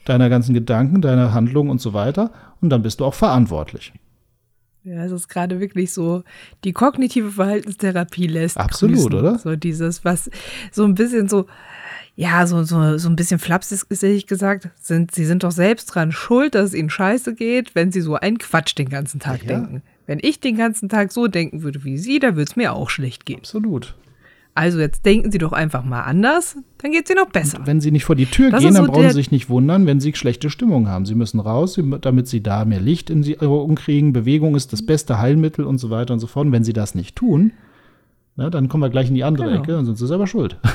deiner 0.05 0.29
ganzen 0.29 0.53
Gedanken, 0.53 1.01
deiner 1.01 1.33
Handlungen 1.33 1.71
und 1.71 1.81
so 1.81 1.93
weiter 1.93 2.31
und 2.61 2.69
dann 2.69 2.83
bist 2.83 3.01
du 3.01 3.05
auch 3.05 3.15
verantwortlich. 3.15 3.91
Ja, 4.85 5.03
es 5.03 5.11
ist 5.11 5.29
gerade 5.29 5.59
wirklich 5.59 5.91
so, 5.91 6.23
die 6.63 6.71
kognitive 6.71 7.31
Verhaltenstherapie 7.31 8.27
lässt. 8.27 8.57
Absolut, 8.57 8.97
grüßen. 8.97 9.13
oder? 9.13 9.39
So 9.39 9.55
dieses, 9.55 10.05
was 10.05 10.29
so 10.71 10.83
ein 10.83 10.93
bisschen 10.93 11.27
so, 11.27 11.47
ja, 12.15 12.45
so, 12.45 12.63
so, 12.63 12.99
so 12.99 13.09
ein 13.09 13.15
bisschen 13.15 13.39
flapsig 13.39 14.27
gesagt, 14.27 14.69
sind, 14.79 15.13
sie 15.13 15.25
sind 15.25 15.43
doch 15.43 15.51
selbst 15.51 15.87
dran 15.87 16.11
schuld, 16.11 16.53
dass 16.53 16.67
es 16.67 16.73
ihnen 16.75 16.91
scheiße 16.91 17.33
geht, 17.33 17.73
wenn 17.73 17.91
sie 17.91 18.01
so 18.01 18.13
einen 18.13 18.37
Quatsch 18.37 18.77
den 18.77 18.89
ganzen 18.89 19.19
Tag 19.19 19.41
ja. 19.43 19.57
denken. 19.57 19.81
Wenn 20.05 20.19
ich 20.21 20.39
den 20.39 20.55
ganzen 20.55 20.87
Tag 20.87 21.11
so 21.11 21.27
denken 21.27 21.63
würde 21.63 21.83
wie 21.83 21.97
sie, 21.97 22.19
dann 22.19 22.35
würde 22.35 22.49
es 22.51 22.55
mir 22.55 22.73
auch 22.73 22.91
schlecht 22.91 23.25
gehen. 23.25 23.39
Absolut. 23.39 23.95
Also 24.57 24.79
jetzt 24.79 25.05
denken 25.05 25.31
Sie 25.31 25.37
doch 25.37 25.51
einfach 25.51 25.83
mal 25.83 26.03
anders, 26.03 26.57
dann 26.77 26.91
geht 26.91 27.03
es 27.05 27.11
Ihnen 27.11 27.21
noch 27.21 27.29
besser. 27.29 27.59
Und 27.59 27.67
wenn 27.67 27.81
Sie 27.81 27.91
nicht 27.91 28.05
vor 28.05 28.15
die 28.15 28.25
Tür 28.25 28.51
das 28.51 28.61
gehen, 28.61 28.73
dann 28.73 28.85
so 28.85 28.91
brauchen 28.91 29.09
Sie 29.09 29.15
sich 29.15 29.29
nicht 29.29 29.49
wundern, 29.49 29.85
wenn 29.85 29.99
Sie 29.99 30.13
schlechte 30.15 30.49
Stimmung 30.49 30.87
haben. 30.87 31.05
Sie 31.05 31.13
müssen 31.13 31.41
raus, 31.41 31.77
damit 31.99 32.29
Sie 32.29 32.41
da 32.41 32.63
mehr 32.63 32.79
Licht 32.79 33.09
in 33.09 33.21
Ihre 33.21 33.49
Augen 33.49 33.75
kriegen. 33.75 34.13
Bewegung 34.13 34.55
ist 34.55 34.71
das 34.71 34.85
beste 34.85 35.19
Heilmittel 35.19 35.65
und 35.65 35.77
so 35.77 35.89
weiter 35.89 36.13
und 36.13 36.21
so 36.21 36.27
fort. 36.27 36.45
Und 36.45 36.53
wenn 36.53 36.63
Sie 36.63 36.71
das 36.71 36.95
nicht 36.95 37.17
tun, 37.17 37.51
na, 38.37 38.49
dann 38.49 38.69
kommen 38.69 38.81
wir 38.81 38.89
gleich 38.89 39.09
in 39.09 39.15
die 39.15 39.25
andere 39.25 39.47
genau. 39.47 39.61
Ecke, 39.61 39.73
dann 39.73 39.85
sind 39.85 39.97
Sie 39.97 40.07
selber 40.07 40.25
schuld. 40.25 40.57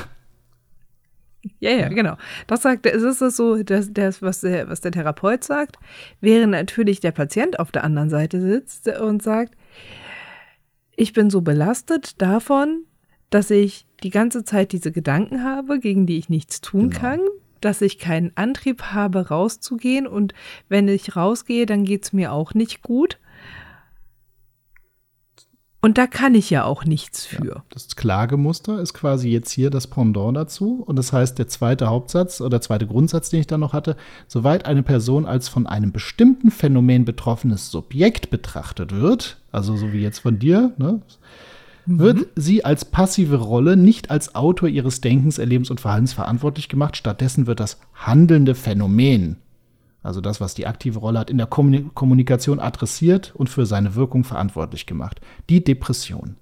Ja, 1.59 1.71
ja, 1.71 1.87
genau. 1.89 2.17
Das 2.45 2.61
sagt, 2.61 2.85
es 2.85 3.01
ist 3.01 3.35
so, 3.35 3.63
das, 3.63 3.91
das, 3.91 4.21
was, 4.21 4.41
der, 4.41 4.69
was 4.69 4.81
der 4.81 4.91
Therapeut 4.91 5.43
sagt, 5.43 5.77
während 6.19 6.51
natürlich 6.51 6.99
der 6.99 7.11
Patient 7.11 7.59
auf 7.59 7.71
der 7.71 7.83
anderen 7.83 8.11
Seite 8.11 8.39
sitzt 8.39 8.87
und 8.99 9.23
sagt, 9.23 9.55
ich 10.95 11.13
bin 11.13 11.31
so 11.31 11.41
belastet 11.41 12.21
davon, 12.21 12.83
dass 13.31 13.49
ich 13.49 13.87
die 14.03 14.11
ganze 14.11 14.43
Zeit 14.43 14.71
diese 14.71 14.91
Gedanken 14.91 15.43
habe, 15.43 15.79
gegen 15.79 16.05
die 16.05 16.17
ich 16.17 16.29
nichts 16.29 16.61
tun 16.61 16.89
genau. 16.89 17.01
kann, 17.01 17.19
dass 17.61 17.81
ich 17.81 17.97
keinen 17.97 18.31
Antrieb 18.35 18.83
habe, 18.83 19.29
rauszugehen 19.29 20.05
und 20.05 20.33
wenn 20.69 20.87
ich 20.87 21.15
rausgehe, 21.15 21.65
dann 21.65 21.85
geht 21.85 22.03
es 22.03 22.13
mir 22.13 22.31
auch 22.33 22.53
nicht 22.53 22.83
gut. 22.83 23.17
Und 25.83 25.97
da 25.97 26.05
kann 26.05 26.35
ich 26.35 26.51
ja 26.51 26.63
auch 26.63 26.85
nichts 26.85 27.25
für. 27.25 27.43
Ja, 27.43 27.63
das 27.69 27.95
Klagemuster 27.95 28.79
ist 28.79 28.93
quasi 28.93 29.29
jetzt 29.29 29.49
hier 29.49 29.71
das 29.71 29.87
Pendant 29.87 30.37
dazu. 30.37 30.83
Und 30.85 30.95
das 30.95 31.11
heißt, 31.11 31.39
der 31.39 31.47
zweite 31.47 31.87
Hauptsatz 31.87 32.39
oder 32.39 32.61
zweite 32.61 32.85
Grundsatz, 32.85 33.31
den 33.31 33.39
ich 33.39 33.47
dann 33.47 33.61
noch 33.61 33.73
hatte, 33.73 33.97
soweit 34.27 34.67
eine 34.67 34.83
Person 34.83 35.25
als 35.25 35.49
von 35.49 35.65
einem 35.65 35.91
bestimmten 35.91 36.51
Phänomen 36.51 37.03
betroffenes 37.03 37.71
Subjekt 37.71 38.29
betrachtet 38.29 38.95
wird, 38.95 39.41
also 39.51 39.75
so 39.75 39.91
wie 39.91 40.01
jetzt 40.01 40.19
von 40.19 40.37
dir, 40.37 40.71
ne, 40.77 41.01
wird 41.85 42.17
mhm. 42.17 42.25
sie 42.35 42.63
als 42.65 42.85
passive 42.85 43.37
Rolle 43.37 43.77
nicht 43.77 44.09
als 44.11 44.35
Autor 44.35 44.69
ihres 44.69 45.01
Denkens, 45.01 45.37
Erlebens 45.37 45.69
und 45.69 45.81
Verhaltens 45.81 46.13
verantwortlich 46.13 46.69
gemacht. 46.69 46.97
Stattdessen 46.97 47.47
wird 47.47 47.59
das 47.59 47.79
handelnde 47.93 48.55
Phänomen, 48.55 49.37
also 50.03 50.21
das, 50.21 50.41
was 50.41 50.53
die 50.53 50.67
aktive 50.67 50.99
Rolle 50.99 51.19
hat, 51.19 51.29
in 51.29 51.37
der 51.37 51.47
Kommunikation 51.47 52.59
adressiert 52.59 53.33
und 53.35 53.49
für 53.49 53.65
seine 53.65 53.95
Wirkung 53.95 54.23
verantwortlich 54.23 54.85
gemacht. 54.85 55.21
Die 55.49 55.63
Depression. 55.63 56.37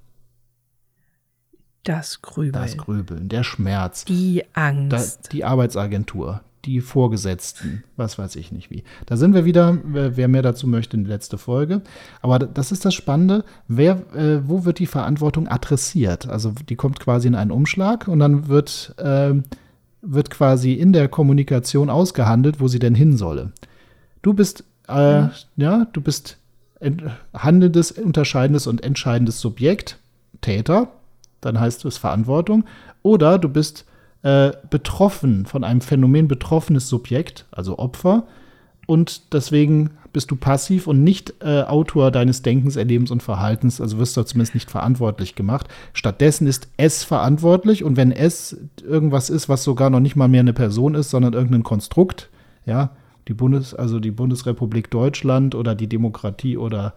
Das 1.84 2.22
Grübeln. 2.22 2.54
Das 2.54 2.78
Grübeln, 2.78 3.30
der 3.30 3.44
Schmerz. 3.44 4.06
Die 4.06 4.44
Angst. 4.54 5.26
Da, 5.26 5.30
die 5.32 5.44
Arbeitsagentur 5.44 6.42
die 6.66 6.82
Vorgesetzten, 6.82 7.84
was 7.96 8.18
weiß 8.18 8.36
ich 8.36 8.52
nicht 8.52 8.70
wie. 8.70 8.84
Da 9.06 9.18
sind 9.18 9.34
wir 9.34 9.46
wieder, 9.46 9.78
wer, 9.84 10.28
mehr 10.28 10.42
dazu 10.42 10.68
möchte, 10.68 10.98
in 10.98 11.06
die 11.06 11.10
letzte 11.10 11.38
Folge. 11.38 11.82
Aber 12.22 12.40
das 12.40 12.72
ist 12.72 12.86
das 12.86 12.94
Spannende, 12.94 13.46
wer, 13.68 14.02
äh, 14.14 14.48
wo 14.48 14.66
wird 14.66 14.80
die 14.80 14.86
Verantwortung 14.86 15.48
adressiert? 15.48 16.28
Also 16.28 16.54
die 16.68 16.76
kommt 16.76 17.00
quasi 17.00 17.28
in 17.28 17.36
einen 17.36 17.52
Umschlag 17.52 18.08
und 18.08 18.20
dann 18.20 18.48
wird, 18.48 18.94
äh, 18.98 19.34
wird 20.02 20.30
quasi 20.30 20.74
in 20.74 20.92
der 20.94 21.08
Kommunikation 21.08 21.90
ausgehandelt, 21.90 22.60
wo 22.60 22.68
sie 22.68 22.80
denn 22.80 22.96
hin 22.96 23.16
solle. 23.16 23.54
Du 24.22 24.34
bist, 24.34 24.64
äh, 24.88 25.22
mhm. 25.22 25.30
ja, 25.56 25.86
du 25.94 26.02
bist 26.02 26.38
handelndes, 27.34 27.92
unterscheidendes 27.92 28.68
und 28.68 28.84
entscheidendes 28.84 29.42
Subjekt, 29.42 29.98
Täter, 30.42 30.88
dann 31.42 31.60
heißt 31.60 31.84
es 31.86 31.98
Verantwortung, 31.98 32.66
oder 33.02 33.38
du 33.38 33.50
bist 33.50 33.86
äh, 34.22 34.52
betroffen, 34.70 35.46
von 35.46 35.64
einem 35.64 35.82
Phänomen 35.82 36.28
betroffenes 36.28 36.90
Subjekt, 36.90 37.46
also 37.52 37.80
Opfer. 37.80 38.28
Und 38.86 39.34
deswegen 39.34 39.92
bist 40.12 40.32
du 40.32 40.36
passiv 40.36 40.88
und 40.88 41.04
nicht 41.04 41.36
äh, 41.42 41.62
Autor 41.62 42.12
deines 42.12 42.42
Denkens, 42.42 42.76
Erlebens 42.76 43.12
und 43.12 43.22
Verhaltens, 43.22 43.80
also 43.80 44.00
wirst 44.00 44.18
du 44.18 44.24
zumindest 44.24 44.56
nicht 44.56 44.72
verantwortlich 44.72 45.36
gemacht. 45.36 45.68
Stattdessen 45.94 46.48
ist 46.48 46.70
es 46.78 47.04
verantwortlich 47.04 47.84
und 47.84 47.98
wenn 47.98 48.12
es 48.12 48.58
irgendwas 48.84 49.30
ist, 49.30 49.48
was 49.48 49.64
sogar 49.64 49.90
noch 49.90 50.00
nicht 50.00 50.16
mal 50.16 50.28
mehr 50.28 50.40
eine 50.40 50.54
Person 50.54 50.96
ist, 50.96 51.12
sondern 51.12 51.34
irgendein 51.34 51.64
Konstrukt, 51.64 52.30
ja, 52.66 52.92
die 53.28 53.34
Bundes, 53.36 53.76
also 53.76 54.00
die 54.00 54.12
Bundesrepublik 54.12 54.90
Deutschland 54.90 55.54
oder 55.54 55.76
die 55.76 55.88
Demokratie 55.88 56.58
oder 56.58 56.96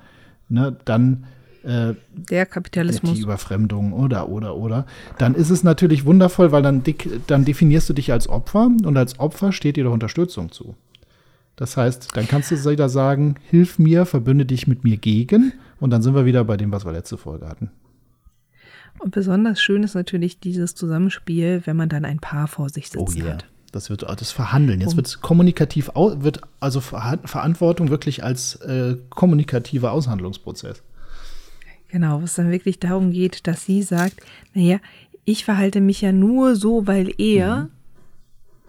ne, 0.49 0.77
dann 0.87 1.25
äh, 1.65 1.95
der 2.13 2.47
Kapitalismus. 2.47 3.15
Die 3.15 3.23
Überfremdung 3.23 3.93
oder, 3.93 4.29
oder, 4.29 4.57
oder. 4.57 4.87
Dann 5.19 5.35
ist 5.35 5.51
es 5.51 5.63
natürlich 5.63 6.05
wundervoll, 6.05 6.53
weil 6.53 6.63
dann, 6.63 6.83
dann 7.27 7.45
definierst 7.45 7.89
du 7.89 7.93
dich 7.93 8.13
als 8.13 8.29
Opfer 8.29 8.71
und 8.85 8.97
als 8.97 9.19
Opfer 9.19 9.53
steht 9.53 9.77
dir 9.77 9.85
doch 9.85 9.93
Unterstützung 9.93 10.51
zu. 10.51 10.75
Das 11.57 11.77
heißt, 11.77 12.17
dann 12.17 12.27
kannst 12.27 12.51
du 12.51 12.71
wieder 12.71 12.89
sagen, 12.89 13.37
hilf 13.51 13.79
mir, 13.79 14.07
verbünde 14.07 14.47
dich 14.47 14.67
mit 14.67 14.85
mir 14.85 14.97
gegen 14.97 15.53
und 15.81 15.91
dann 15.91 16.03
sind 16.03 16.15
wir 16.15 16.25
wieder 16.25 16.45
bei 16.45 16.57
dem, 16.57 16.73
was 16.73 16.85
wir 16.85 16.93
letzte 16.93 17.19
Folge 17.19 17.47
hatten. 17.47 17.71
Und 18.99 19.13
besonders 19.13 19.61
schön 19.61 19.83
ist 19.83 19.95
natürlich 19.95 20.41
dieses 20.41 20.75
Zusammenspiel, 20.75 21.63
wenn 21.65 21.77
man 21.77 21.89
dann 21.89 22.05
ein 22.05 22.19
Paar 22.19 22.47
vor 22.49 22.69
sich 22.69 22.89
sitzen 22.89 23.21
oh 23.21 23.25
yeah. 23.25 23.35
hat. 23.35 23.47
Das 23.73 23.89
wird 23.89 24.03
das 24.03 24.31
Verhandeln. 24.31 24.83
Jetzt 24.83 24.97
wird 24.97 25.07
es 25.07 25.21
kommunikativ, 25.23 25.91
wird 25.95 26.43
also 26.61 26.81
Verantwortung 26.81 27.89
wirklich 27.89 28.23
als 28.23 28.57
äh, 28.57 28.97
kommunikativer 29.09 29.93
Aushandlungsprozess. 29.93 30.83
Genau, 31.93 32.23
wo 32.23 32.25
es 32.25 32.35
dann 32.35 32.51
wirklich 32.51 32.81
darum 32.81 33.11
geht, 33.11 33.47
dass 33.47 33.67
sie 33.67 33.83
sagt, 33.83 34.17
naja, 34.55 34.81
ich 35.27 35.45
verhalte 35.45 35.83
mich 35.83 36.01
ja 36.01 36.11
nur 36.11 36.57
so, 36.57 36.87
weil 36.87 37.13
er. 37.19 37.65
Mhm. 37.65 37.71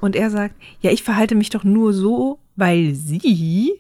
Und 0.02 0.18
er 0.18 0.30
sagt, 0.30 0.56
ja, 0.82 0.92
ich 0.92 1.04
verhalte 1.04 1.34
mich 1.34 1.50
doch 1.50 1.64
nur 1.64 1.94
so, 1.94 2.40
weil 2.58 2.94
sie. 2.94 3.80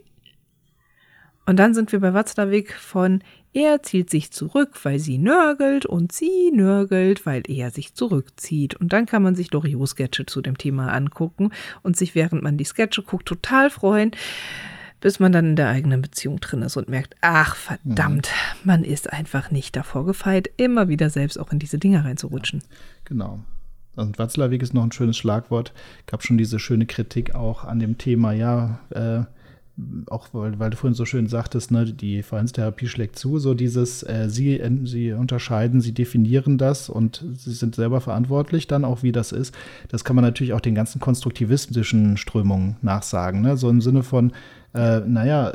Und 1.45 1.57
dann 1.57 1.73
sind 1.73 1.91
wir 1.91 1.99
bei 1.99 2.13
Watzlawick 2.13 2.73
von, 2.73 3.21
er 3.51 3.83
zieht 3.83 4.09
sich 4.09 4.31
zurück, 4.31 4.79
weil 4.83 4.97
sie 4.99 5.17
nörgelt 5.17 5.85
und 5.85 6.13
sie 6.13 6.51
nörgelt, 6.53 7.25
weil 7.25 7.43
er 7.49 7.69
sich 7.69 7.95
zurückzieht. 7.95 8.75
Und 8.75 8.93
dann 8.93 9.05
kann 9.05 9.21
man 9.21 9.35
sich 9.35 9.51
Loriot-Sketche 9.51 10.25
zu 10.25 10.41
dem 10.41 10.57
Thema 10.57 10.93
angucken 10.93 11.51
und 11.81 11.97
sich, 11.97 12.15
während 12.15 12.43
man 12.43 12.55
die 12.55 12.63
Sketche 12.63 13.03
guckt, 13.03 13.27
total 13.27 13.69
freuen 13.69 14.11
bis 15.03 15.19
man 15.19 15.33
dann 15.33 15.49
in 15.49 15.55
der 15.57 15.67
eigenen 15.67 16.01
Beziehung 16.01 16.39
drin 16.39 16.61
ist 16.61 16.77
und 16.77 16.87
merkt, 16.87 17.17
ach 17.19 17.57
verdammt, 17.57 18.29
mhm. 18.29 18.59
man 18.63 18.83
ist 18.85 19.11
einfach 19.11 19.51
nicht 19.51 19.75
davor 19.75 20.05
gefeit, 20.05 20.49
immer 20.55 20.87
wieder 20.87 21.09
selbst 21.09 21.37
auch 21.37 21.51
in 21.51 21.59
diese 21.59 21.77
Dinge 21.77 22.05
reinzurutschen. 22.05 22.61
Ja, 22.61 22.67
genau. 23.03 23.39
Und 23.97 24.17
Watzlawick 24.17 24.63
ist 24.63 24.73
noch 24.73 24.83
ein 24.83 24.93
schönes 24.93 25.17
Schlagwort. 25.17 25.73
Gab 26.07 26.23
schon 26.23 26.37
diese 26.37 26.57
schöne 26.57 26.85
Kritik 26.85 27.35
auch 27.35 27.65
an 27.65 27.79
dem 27.79 27.97
Thema, 27.97 28.31
ja, 28.31 28.79
äh, 28.91 29.23
auch 30.07 30.29
weil, 30.31 30.57
weil, 30.59 30.69
du 30.69 30.77
vorhin 30.77 30.95
so 30.95 31.03
schön 31.03 31.27
sagtest, 31.27 31.71
ne, 31.71 31.83
die 31.83 32.23
Verhaltenstherapie 32.23 32.87
schlägt 32.87 33.19
zu, 33.19 33.39
so 33.39 33.53
dieses, 33.55 34.03
äh, 34.03 34.29
sie, 34.29 34.61
sie 34.85 35.11
unterscheiden, 35.11 35.81
sie 35.81 35.93
definieren 35.93 36.57
das 36.57 36.87
und 36.87 37.25
sie 37.35 37.51
sind 37.51 37.75
selber 37.75 37.99
verantwortlich 37.99 38.67
dann 38.67 38.85
auch, 38.85 39.03
wie 39.03 39.11
das 39.11 39.33
ist. 39.33 39.53
Das 39.89 40.05
kann 40.05 40.15
man 40.15 40.23
natürlich 40.23 40.53
auch 40.53 40.61
den 40.61 40.75
ganzen 40.75 41.01
konstruktivistischen 41.01 42.15
Strömungen 42.15 42.77
nachsagen, 42.81 43.41
ne? 43.41 43.57
so 43.57 43.69
im 43.69 43.81
Sinne 43.81 44.03
von, 44.03 44.31
äh, 44.73 45.01
naja, 45.01 45.53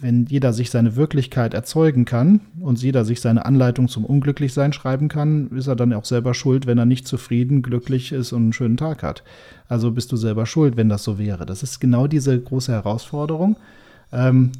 wenn 0.00 0.24
jeder 0.24 0.54
sich 0.54 0.70
seine 0.70 0.96
Wirklichkeit 0.96 1.52
erzeugen 1.52 2.06
kann 2.06 2.40
und 2.60 2.80
jeder 2.80 3.04
sich 3.04 3.20
seine 3.20 3.44
Anleitung 3.44 3.88
zum 3.88 4.06
Unglücklichsein 4.06 4.72
schreiben 4.72 5.08
kann, 5.08 5.50
ist 5.50 5.66
er 5.66 5.76
dann 5.76 5.92
auch 5.92 6.06
selber 6.06 6.32
schuld, 6.32 6.66
wenn 6.66 6.78
er 6.78 6.86
nicht 6.86 7.06
zufrieden, 7.06 7.60
glücklich 7.60 8.12
ist 8.12 8.32
und 8.32 8.42
einen 8.42 8.52
schönen 8.54 8.78
Tag 8.78 9.02
hat. 9.02 9.22
Also 9.68 9.90
bist 9.90 10.12
du 10.12 10.16
selber 10.16 10.46
schuld, 10.46 10.78
wenn 10.78 10.88
das 10.88 11.04
so 11.04 11.18
wäre. 11.18 11.44
Das 11.44 11.62
ist 11.62 11.78
genau 11.78 12.06
diese 12.06 12.40
große 12.40 12.72
Herausforderung. 12.72 13.56
Ähm, 14.12 14.52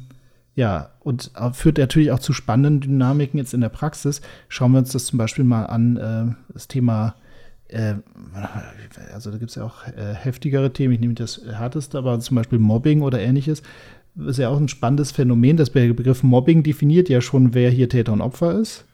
ja, 0.53 0.91
und 1.01 1.31
führt 1.53 1.79
natürlich 1.79 2.11
auch 2.11 2.19
zu 2.19 2.31
spannenden 2.31 2.81
Dynamiken 2.81 3.39
jetzt 3.39 3.53
in 3.53 3.61
der 3.61 3.69
Praxis. 3.69 4.21
Schauen 4.49 4.71
wir 4.71 4.79
uns 4.79 4.91
das 4.91 5.05
zum 5.05 5.17
Beispiel 5.17 5.43
mal 5.43 5.65
an, 5.65 5.97
äh, 5.97 6.53
das 6.53 6.67
Thema 6.67 7.15
also 9.13 9.31
da 9.31 9.37
gibt 9.37 9.49
es 9.49 9.55
ja 9.55 9.63
auch 9.63 9.87
äh, 9.87 10.13
heftigere 10.13 10.71
Themen, 10.71 10.93
ich 10.93 10.99
nehme 10.99 11.15
das 11.15 11.41
härteste, 11.45 11.97
aber 11.97 12.19
zum 12.19 12.35
Beispiel 12.35 12.59
Mobbing 12.59 13.01
oder 13.01 13.19
ähnliches, 13.19 13.63
ist 14.27 14.39
ja 14.39 14.49
auch 14.49 14.59
ein 14.59 14.67
spannendes 14.67 15.11
Phänomen. 15.11 15.57
Das 15.57 15.69
Begriff 15.69 16.23
Mobbing 16.23 16.63
definiert 16.63 17.09
ja 17.09 17.21
schon, 17.21 17.53
wer 17.53 17.69
hier 17.69 17.89
Täter 17.89 18.13
und 18.13 18.21
Opfer 18.21 18.59
ist. 18.59 18.85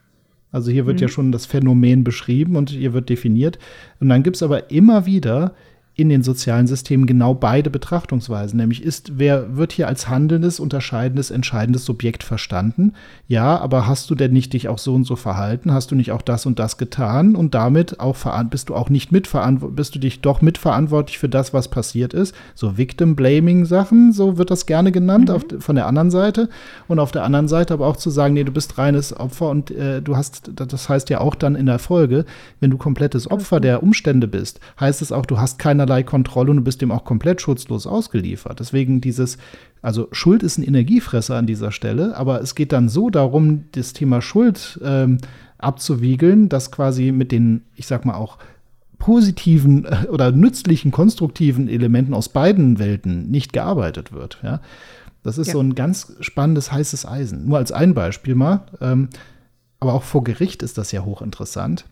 Also 0.51 0.71
hier 0.71 0.85
wird 0.85 0.97
mhm. 0.97 1.03
ja 1.03 1.07
schon 1.07 1.31
das 1.31 1.45
Phänomen 1.45 2.03
beschrieben 2.03 2.55
und 2.55 2.71
hier 2.71 2.93
wird 2.93 3.09
definiert. 3.09 3.59
Und 3.99 4.09
dann 4.09 4.23
gibt 4.23 4.35
es 4.37 4.43
aber 4.43 4.71
immer 4.71 5.05
wieder 5.05 5.53
in 5.95 6.07
den 6.07 6.23
sozialen 6.23 6.67
Systemen 6.67 7.05
genau 7.05 7.33
beide 7.33 7.69
Betrachtungsweisen. 7.69 8.57
Nämlich 8.57 8.81
ist, 8.81 9.19
wer 9.19 9.57
wird 9.57 9.73
hier 9.73 9.87
als 9.89 10.07
handelndes, 10.07 10.59
unterscheidendes, 10.59 11.31
entscheidendes 11.31 11.83
Subjekt 11.83 12.23
verstanden? 12.23 12.93
Ja, 13.27 13.59
aber 13.59 13.87
hast 13.87 14.09
du 14.09 14.15
denn 14.15 14.31
nicht 14.31 14.53
dich 14.53 14.69
auch 14.69 14.77
so 14.77 14.95
und 14.95 15.03
so 15.03 15.17
verhalten? 15.17 15.73
Hast 15.73 15.91
du 15.91 15.95
nicht 15.95 16.11
auch 16.11 16.21
das 16.21 16.45
und 16.45 16.59
das 16.59 16.77
getan? 16.77 17.35
Und 17.35 17.53
damit 17.53 17.99
auch 17.99 18.15
bist 18.45 18.69
du 18.69 18.75
auch 18.75 18.89
nicht 18.89 19.11
mitverantwortlich, 19.11 19.75
bist 19.75 19.95
du 19.95 19.99
dich 19.99 20.21
doch 20.21 20.41
mitverantwortlich 20.41 21.19
für 21.19 21.29
das, 21.29 21.53
was 21.53 21.67
passiert 21.67 22.13
ist? 22.13 22.33
So 22.55 22.77
Victim-Blaming-Sachen, 22.77 24.13
so 24.13 24.37
wird 24.37 24.49
das 24.49 24.65
gerne 24.65 24.93
genannt, 24.93 25.27
mhm. 25.27 25.35
auf, 25.35 25.45
von 25.59 25.75
der 25.75 25.87
anderen 25.87 26.09
Seite. 26.09 26.47
Und 26.87 26.99
auf 26.99 27.11
der 27.11 27.25
anderen 27.25 27.49
Seite 27.49 27.73
aber 27.73 27.85
auch 27.85 27.97
zu 27.97 28.09
sagen, 28.09 28.33
nee, 28.33 28.45
du 28.45 28.51
bist 28.51 28.77
reines 28.77 29.17
Opfer 29.19 29.49
und 29.49 29.71
äh, 29.71 30.01
du 30.01 30.15
hast, 30.15 30.51
das 30.55 30.87
heißt 30.87 31.09
ja 31.09 31.19
auch 31.19 31.35
dann 31.35 31.55
in 31.55 31.65
der 31.65 31.79
Folge, 31.79 32.23
wenn 32.61 32.71
du 32.71 32.77
komplettes 32.77 33.29
Opfer 33.29 33.59
der 33.59 33.83
Umstände 33.83 34.27
bist, 34.27 34.61
heißt 34.79 35.01
es 35.01 35.11
auch, 35.11 35.25
du 35.25 35.37
hast 35.37 35.59
keine 35.59 35.90
keinerlei 35.91 36.03
Kontrolle 36.03 36.51
und 36.51 36.57
du 36.57 36.63
bist 36.63 36.81
dem 36.81 36.91
auch 36.91 37.03
komplett 37.03 37.41
schutzlos 37.41 37.85
ausgeliefert. 37.85 38.59
Deswegen 38.59 39.01
dieses, 39.01 39.37
also 39.81 40.07
Schuld 40.11 40.43
ist 40.43 40.57
ein 40.57 40.63
Energiefresser 40.63 41.35
an 41.35 41.47
dieser 41.47 41.71
Stelle, 41.71 42.15
aber 42.15 42.41
es 42.41 42.55
geht 42.55 42.71
dann 42.71 42.89
so 42.89 43.09
darum, 43.09 43.65
das 43.73 43.93
Thema 43.93 44.21
Schuld 44.21 44.79
ähm, 44.83 45.17
abzuwiegeln, 45.57 46.49
dass 46.49 46.71
quasi 46.71 47.11
mit 47.11 47.31
den, 47.31 47.63
ich 47.75 47.87
sag 47.87 48.05
mal 48.05 48.15
auch, 48.15 48.37
positiven 48.97 49.85
äh, 49.85 50.07
oder 50.09 50.31
nützlichen, 50.31 50.91
konstruktiven 50.91 51.67
Elementen 51.67 52.13
aus 52.13 52.29
beiden 52.29 52.79
Welten 52.79 53.29
nicht 53.29 53.51
gearbeitet 53.51 54.13
wird. 54.13 54.39
Ja? 54.43 54.61
Das 55.23 55.37
ist 55.37 55.47
ja. 55.47 55.53
so 55.53 55.59
ein 55.59 55.75
ganz 55.75 56.13
spannendes, 56.21 56.71
heißes 56.71 57.05
Eisen. 57.05 57.47
Nur 57.47 57.57
als 57.57 57.71
ein 57.71 57.93
Beispiel 57.93 58.35
mal. 58.35 58.61
Ähm, 58.79 59.09
aber 59.79 59.93
auch 59.93 60.03
vor 60.03 60.23
Gericht 60.23 60.61
ist 60.61 60.77
das 60.77 60.91
ja 60.91 61.03
hochinteressant. 61.03 61.85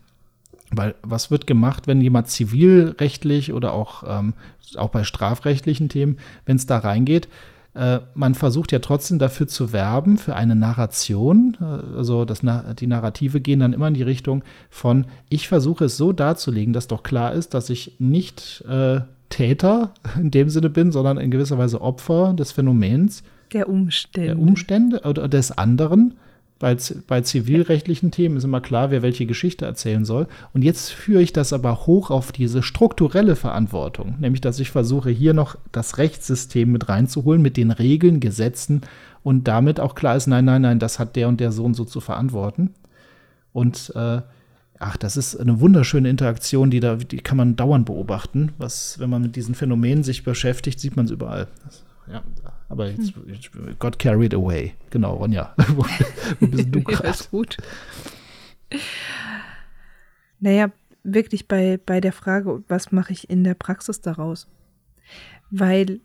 Weil 0.70 0.94
was 1.02 1.30
wird 1.30 1.46
gemacht, 1.46 1.86
wenn 1.86 2.00
jemand 2.00 2.28
zivilrechtlich 2.28 3.52
oder 3.52 3.72
auch, 3.72 4.04
ähm, 4.06 4.34
auch 4.76 4.90
bei 4.90 5.04
strafrechtlichen 5.04 5.88
Themen, 5.88 6.18
wenn 6.46 6.56
es 6.56 6.66
da 6.66 6.78
reingeht, 6.78 7.28
äh, 7.74 8.00
man 8.14 8.34
versucht 8.34 8.72
ja 8.72 8.80
trotzdem 8.80 9.18
dafür 9.18 9.46
zu 9.46 9.72
werben, 9.72 10.18
für 10.18 10.34
eine 10.34 10.56
Narration. 10.56 11.56
Äh, 11.60 11.96
also 11.96 12.24
das, 12.24 12.40
die 12.78 12.86
Narrative 12.86 13.40
gehen 13.40 13.60
dann 13.60 13.72
immer 13.72 13.88
in 13.88 13.94
die 13.94 14.02
Richtung 14.02 14.42
von, 14.70 15.06
ich 15.28 15.48
versuche 15.48 15.84
es 15.84 15.96
so 15.96 16.12
darzulegen, 16.12 16.72
dass 16.72 16.88
doch 16.88 17.02
klar 17.02 17.32
ist, 17.32 17.54
dass 17.54 17.70
ich 17.70 17.94
nicht 17.98 18.64
äh, 18.68 19.00
Täter 19.28 19.94
in 20.16 20.32
dem 20.32 20.50
Sinne 20.50 20.70
bin, 20.70 20.90
sondern 20.90 21.18
in 21.18 21.30
gewisser 21.30 21.58
Weise 21.58 21.80
Opfer 21.80 22.34
des 22.34 22.50
Phänomens. 22.50 23.22
Der 23.52 23.68
Umstände. 23.68 24.28
Der 24.28 24.38
Umstände 24.38 25.00
oder 25.02 25.28
des 25.28 25.56
anderen 25.56 26.14
bei, 26.60 26.76
bei 27.06 27.22
zivilrechtlichen 27.22 28.10
Themen 28.10 28.36
ist 28.36 28.44
immer 28.44 28.60
klar, 28.60 28.90
wer 28.90 29.00
welche 29.00 29.24
Geschichte 29.24 29.64
erzählen 29.64 30.04
soll. 30.04 30.28
Und 30.52 30.62
jetzt 30.62 30.90
führe 30.90 31.22
ich 31.22 31.32
das 31.32 31.54
aber 31.54 31.86
hoch 31.86 32.10
auf 32.10 32.32
diese 32.32 32.62
strukturelle 32.62 33.34
Verantwortung, 33.34 34.16
nämlich 34.20 34.42
dass 34.42 34.60
ich 34.60 34.70
versuche, 34.70 35.08
hier 35.08 35.32
noch 35.32 35.56
das 35.72 35.96
Rechtssystem 35.96 36.70
mit 36.70 36.90
reinzuholen, 36.90 37.40
mit 37.40 37.56
den 37.56 37.70
Regeln, 37.70 38.20
Gesetzen 38.20 38.82
und 39.22 39.48
damit 39.48 39.80
auch 39.80 39.94
klar 39.94 40.16
ist, 40.16 40.26
nein, 40.26 40.44
nein, 40.44 40.60
nein, 40.60 40.78
das 40.78 40.98
hat 40.98 41.16
der 41.16 41.28
und 41.28 41.40
der 41.40 41.50
Sohn 41.50 41.72
so 41.72 41.86
zu 41.86 42.00
verantworten. 42.00 42.74
Und 43.54 43.90
äh, 43.96 44.20
ach, 44.78 44.96
das 44.98 45.16
ist 45.16 45.36
eine 45.36 45.60
wunderschöne 45.60 46.10
Interaktion, 46.10 46.70
die 46.70 46.80
da, 46.80 46.96
die 46.96 47.18
kann 47.18 47.38
man 47.38 47.56
dauernd 47.56 47.86
beobachten. 47.86 48.52
Was, 48.58 48.98
wenn 48.98 49.08
man 49.08 49.22
mit 49.22 49.34
diesen 49.34 49.54
Phänomenen 49.54 50.04
sich 50.04 50.24
beschäftigt, 50.24 50.78
sieht 50.78 50.94
man 50.94 51.06
es 51.06 51.10
überall. 51.10 51.48
Das, 51.64 51.84
ja, 52.06 52.22
aber 52.68 52.90
jetzt, 52.90 53.14
hm. 53.14 53.76
got 53.78 53.98
carried 53.98 54.34
away. 54.34 54.74
Genau, 54.90 55.14
Ronja. 55.14 55.54
Wo, 55.68 55.84
bist 56.46 56.74
du 56.74 56.80
gerade? 56.84 57.08
ist 57.08 57.30
gut. 57.30 57.56
Naja, 60.38 60.70
wirklich 61.02 61.48
bei, 61.48 61.78
bei 61.84 62.00
der 62.00 62.12
Frage, 62.12 62.62
was 62.68 62.92
mache 62.92 63.12
ich 63.12 63.30
in 63.30 63.44
der 63.44 63.54
Praxis 63.54 64.00
daraus? 64.00 64.48
Weil, 65.50 66.00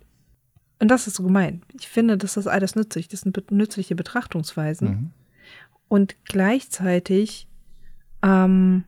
und 0.79 0.89
das 0.89 1.07
ist 1.07 1.15
so 1.15 1.23
gemein, 1.23 1.61
ich 1.79 1.87
finde, 1.87 2.17
das 2.17 2.37
ist 2.37 2.47
alles 2.47 2.75
nützlich, 2.75 3.07
das 3.07 3.21
sind 3.21 3.51
nützliche 3.51 3.95
Betrachtungsweisen. 3.95 4.87
Mhm. 4.87 5.11
Und 5.87 6.15
gleichzeitig 6.25 7.47
ähm, 8.23 8.83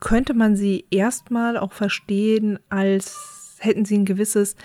könnte 0.00 0.34
man 0.34 0.56
sie 0.56 0.86
erstmal 0.90 1.56
auch 1.56 1.72
verstehen, 1.72 2.58
als 2.68 3.41
hätten 3.64 3.84
sie 3.84 3.98
ein 3.98 4.04
gewisses 4.04 4.56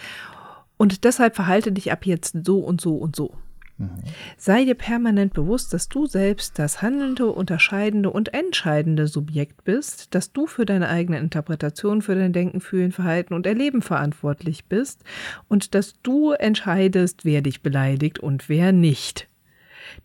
und 0.77 1.03
deshalb 1.03 1.35
verhalte 1.35 1.71
dich 1.71 1.91
ab 1.91 2.05
jetzt 2.05 2.45
so 2.45 2.59
und 2.59 2.81
so 2.81 2.95
und 2.95 3.15
so. 3.15 3.33
Mhm. 3.77 3.89
Sei 4.37 4.65
dir 4.65 4.75
permanent 4.75 5.33
bewusst, 5.33 5.73
dass 5.73 5.87
du 5.87 6.07
selbst 6.07 6.57
das 6.57 6.81
handelnde, 6.81 7.27
unterscheidende 7.27 8.09
und 8.09 8.33
entscheidende 8.33 9.07
Subjekt 9.07 9.63
bist, 9.63 10.15
dass 10.15 10.33
du 10.33 10.47
für 10.47 10.65
deine 10.65 10.89
eigene 10.89 11.19
Interpretation, 11.19 12.01
für 12.01 12.15
dein 12.15 12.33
Denken, 12.33 12.59
Fühlen, 12.59 12.91
Verhalten 12.91 13.33
und 13.33 13.45
Erleben 13.45 13.81
verantwortlich 13.81 14.65
bist 14.65 15.03
und 15.47 15.75
dass 15.75 15.93
du 16.01 16.31
entscheidest, 16.31 17.23
wer 17.23 17.41
dich 17.41 17.61
beleidigt 17.61 18.19
und 18.19 18.49
wer 18.49 18.71
nicht. 18.71 19.27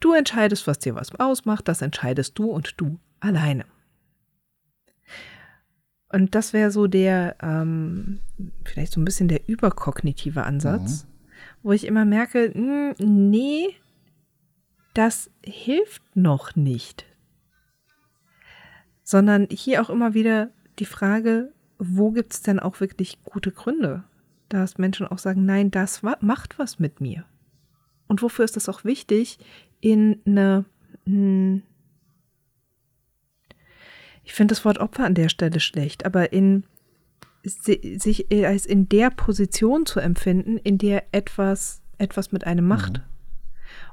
Du 0.00 0.12
entscheidest, 0.12 0.66
was 0.66 0.78
dir 0.78 0.94
was 0.94 1.14
ausmacht, 1.18 1.66
das 1.66 1.82
entscheidest 1.82 2.38
du 2.38 2.50
und 2.50 2.74
du 2.80 2.98
alleine. 3.20 3.64
Und 6.12 6.34
das 6.34 6.52
wäre 6.52 6.70
so 6.70 6.86
der, 6.86 7.36
ähm, 7.42 8.20
vielleicht 8.64 8.92
so 8.92 9.00
ein 9.00 9.04
bisschen 9.04 9.28
der 9.28 9.48
überkognitive 9.48 10.44
Ansatz, 10.44 11.04
mhm. 11.04 11.08
wo 11.62 11.72
ich 11.72 11.86
immer 11.86 12.04
merke, 12.04 12.52
mh, 12.54 12.94
hm, 12.98 13.30
nee, 13.30 13.74
das 14.94 15.30
hilft 15.42 16.02
noch 16.14 16.54
nicht. 16.54 17.06
Sondern 19.02 19.48
hier 19.50 19.82
auch 19.82 19.90
immer 19.90 20.12
wieder 20.12 20.50
die 20.78 20.84
Frage, 20.84 21.52
wo 21.78 22.10
gibt 22.10 22.34
es 22.34 22.42
denn 22.42 22.60
auch 22.60 22.80
wirklich 22.80 23.22
gute 23.24 23.50
Gründe, 23.50 24.04
dass 24.48 24.78
Menschen 24.78 25.06
auch 25.06 25.18
sagen, 25.18 25.46
nein, 25.46 25.70
das 25.70 26.02
macht 26.02 26.58
was 26.58 26.78
mit 26.78 27.00
mir. 27.00 27.24
Und 28.06 28.20
wofür 28.22 28.44
ist 28.44 28.56
das 28.56 28.68
auch 28.68 28.84
wichtig, 28.84 29.38
in 29.80 30.20
eine, 30.26 30.66
hm, 31.06 31.62
ich 34.24 34.34
finde 34.34 34.52
das 34.52 34.64
Wort 34.64 34.78
Opfer 34.78 35.04
an 35.04 35.14
der 35.14 35.28
Stelle 35.28 35.60
schlecht, 35.60 36.06
aber 36.06 36.32
in 36.32 36.64
sich 37.44 38.26
als 38.46 38.66
in 38.66 38.88
der 38.88 39.10
Position 39.10 39.84
zu 39.84 39.98
empfinden, 39.98 40.58
in 40.58 40.78
der 40.78 41.04
etwas, 41.12 41.82
etwas 41.98 42.30
mit 42.30 42.46
einem 42.46 42.68
macht. 42.68 42.98
Mhm. 42.98 43.04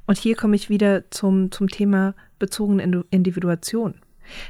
Und 0.06 0.18
hier 0.18 0.36
komme 0.36 0.56
ich 0.56 0.70
wieder 0.70 1.10
zum, 1.10 1.52
zum 1.52 1.68
Thema 1.68 2.14
bezogene 2.38 3.06
Individuation. 3.10 3.96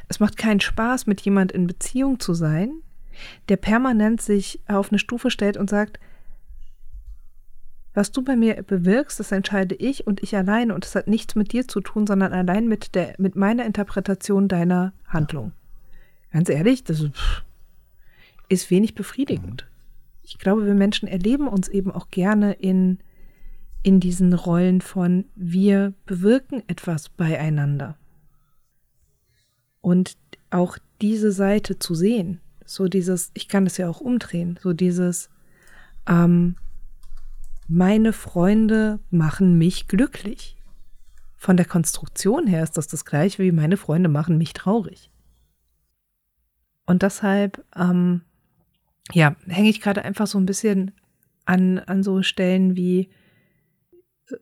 Es 0.07 0.19
macht 0.19 0.37
keinen 0.37 0.59
Spaß, 0.59 1.07
mit 1.07 1.21
jemand 1.21 1.51
in 1.51 1.67
Beziehung 1.67 2.19
zu 2.19 2.33
sein, 2.33 2.81
der 3.47 3.57
permanent 3.57 4.21
sich 4.21 4.61
auf 4.67 4.91
eine 4.91 4.99
Stufe 4.99 5.31
stellt 5.31 5.57
und 5.57 5.69
sagt, 5.69 5.99
was 7.93 8.11
du 8.11 8.21
bei 8.21 8.35
mir 8.35 8.63
bewirkst, 8.63 9.19
das 9.19 9.31
entscheide 9.31 9.75
ich 9.75 10.07
und 10.07 10.21
ich 10.21 10.35
alleine 10.35 10.73
und 10.73 10.85
es 10.85 10.95
hat 10.95 11.07
nichts 11.07 11.35
mit 11.35 11.51
dir 11.51 11.67
zu 11.67 11.81
tun, 11.81 12.05
sondern 12.05 12.33
allein 12.33 12.67
mit 12.67 12.95
der 12.95 13.15
mit 13.17 13.35
meiner 13.35 13.65
Interpretation 13.65 14.47
deiner 14.47 14.93
Handlung. 15.07 15.51
Ganz 16.31 16.49
ehrlich, 16.49 16.83
das 16.83 17.03
ist 18.49 18.69
wenig 18.69 18.95
befriedigend. 18.95 19.67
Ich 20.23 20.37
glaube, 20.37 20.65
wir 20.65 20.75
Menschen 20.75 21.07
erleben 21.07 21.47
uns 21.47 21.67
eben 21.67 21.91
auch 21.91 22.09
gerne 22.09 22.53
in 22.53 22.99
in 23.83 23.99
diesen 23.99 24.33
Rollen 24.33 24.81
von 24.81 25.25
wir 25.35 25.93
bewirken 26.05 26.63
etwas 26.67 27.09
beieinander. 27.09 27.97
Und 29.81 30.17
auch 30.49 30.77
diese 31.01 31.31
Seite 31.31 31.79
zu 31.79 31.95
sehen, 31.95 32.41
so 32.65 32.87
dieses, 32.87 33.31
ich 33.33 33.47
kann 33.47 33.63
das 33.63 33.77
ja 33.77 33.89
auch 33.89 34.01
umdrehen, 34.01 34.59
so 34.61 34.73
dieses, 34.73 35.29
ähm, 36.07 36.55
meine 37.67 38.13
Freunde 38.13 38.99
machen 39.09 39.57
mich 39.57 39.87
glücklich. 39.87 40.57
Von 41.37 41.55
der 41.55 41.65
Konstruktion 41.65 42.47
her 42.47 42.63
ist 42.63 42.75
das 42.75 42.87
das 42.87 43.05
gleiche 43.05 43.41
wie 43.41 43.53
meine 43.53 43.77
Freunde 43.77 44.09
machen 44.09 44.37
mich 44.37 44.51
traurig. 44.51 45.09
Und 46.89 47.03
deshalb, 47.03 47.63
ähm, 47.75 48.21
ja, 49.11 49.35
hänge 49.45 49.69
ich 49.69 49.79
gerade 49.79 50.03
einfach 50.03 50.25
so 50.25 50.39
ein 50.39 50.47
bisschen 50.47 50.91
an, 51.45 51.77
an 51.77 52.01
so 52.01 52.23
Stellen 52.23 52.75
wie, 52.75 53.09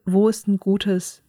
wo 0.06 0.30
ist 0.30 0.48
ein 0.48 0.56
gutes 0.56 1.22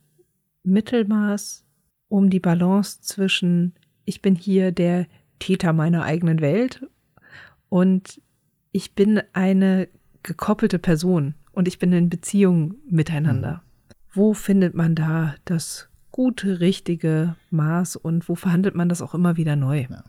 Mittelmaß, 0.63 1.65
um 2.07 2.29
die 2.29 2.39
Balance 2.39 3.01
zwischen 3.01 3.73
ich 4.05 4.21
bin 4.21 4.33
hier 4.33 4.71
der 4.71 5.07
Täter 5.39 5.73
meiner 5.73 6.03
eigenen 6.03 6.39
Welt 6.39 6.87
und 7.67 8.21
ich 8.71 8.95
bin 8.95 9.21
eine 9.33 9.89
gekoppelte 10.23 10.79
Person 10.79 11.35
und 11.51 11.67
ich 11.67 11.79
bin 11.79 11.91
in 11.91 12.07
Beziehung 12.07 12.75
miteinander. 12.89 13.55
Mhm. 13.55 13.95
Wo 14.13 14.33
findet 14.33 14.73
man 14.73 14.95
da 14.95 15.35
das 15.43 15.89
gute, 16.11 16.61
richtige 16.61 17.35
Maß 17.49 17.97
und 17.97 18.29
wo 18.29 18.35
verhandelt 18.35 18.75
man 18.75 18.87
das 18.87 19.01
auch 19.01 19.13
immer 19.13 19.35
wieder 19.35 19.57
neu? 19.57 19.85
Ja, 19.89 20.05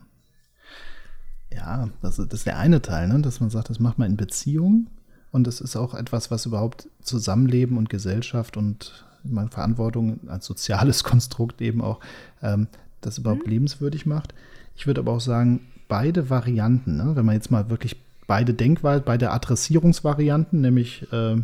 ja 1.53 1.89
das, 2.01 2.17
das, 2.17 2.27
ist 2.31 2.45
der 2.45 2.57
eine 2.57 2.81
Teil, 2.81 3.07
ne? 3.07 3.21
dass 3.21 3.39
man 3.39 3.49
sagt, 3.49 3.69
das 3.69 3.79
macht 3.79 3.99
man 3.99 4.09
in 4.11 4.17
Beziehung 4.17 4.87
und 5.31 5.47
das 5.47 5.61
ist 5.61 5.75
auch 5.75 5.93
etwas, 5.93 6.31
was 6.31 6.45
überhaupt 6.45 6.87
Zusammenleben 7.01 7.77
und 7.77 7.89
Gesellschaft 7.89 8.57
und 8.57 9.05
meine 9.23 9.49
Verantwortung 9.49 10.19
als 10.27 10.45
soziales 10.45 11.03
Konstrukt 11.05 11.61
eben 11.61 11.81
auch 11.81 11.99
ähm, 12.41 12.67
das 13.01 13.17
überhaupt 13.17 13.45
mhm. 13.45 13.51
lebenswürdig 13.51 14.05
macht. 14.05 14.33
Ich 14.75 14.87
würde 14.87 15.01
aber 15.01 15.13
auch 15.13 15.21
sagen, 15.21 15.61
beide 15.87 16.29
Varianten, 16.29 16.97
ne, 16.97 17.15
wenn 17.15 17.25
man 17.25 17.35
jetzt 17.35 17.51
mal 17.51 17.69
wirklich 17.69 17.97
beide 18.27 18.53
Denkweisen, 18.53 19.03
beide 19.05 19.31
Adressierungsvarianten, 19.31 20.61
nämlich 20.61 21.11
äh, 21.11 21.37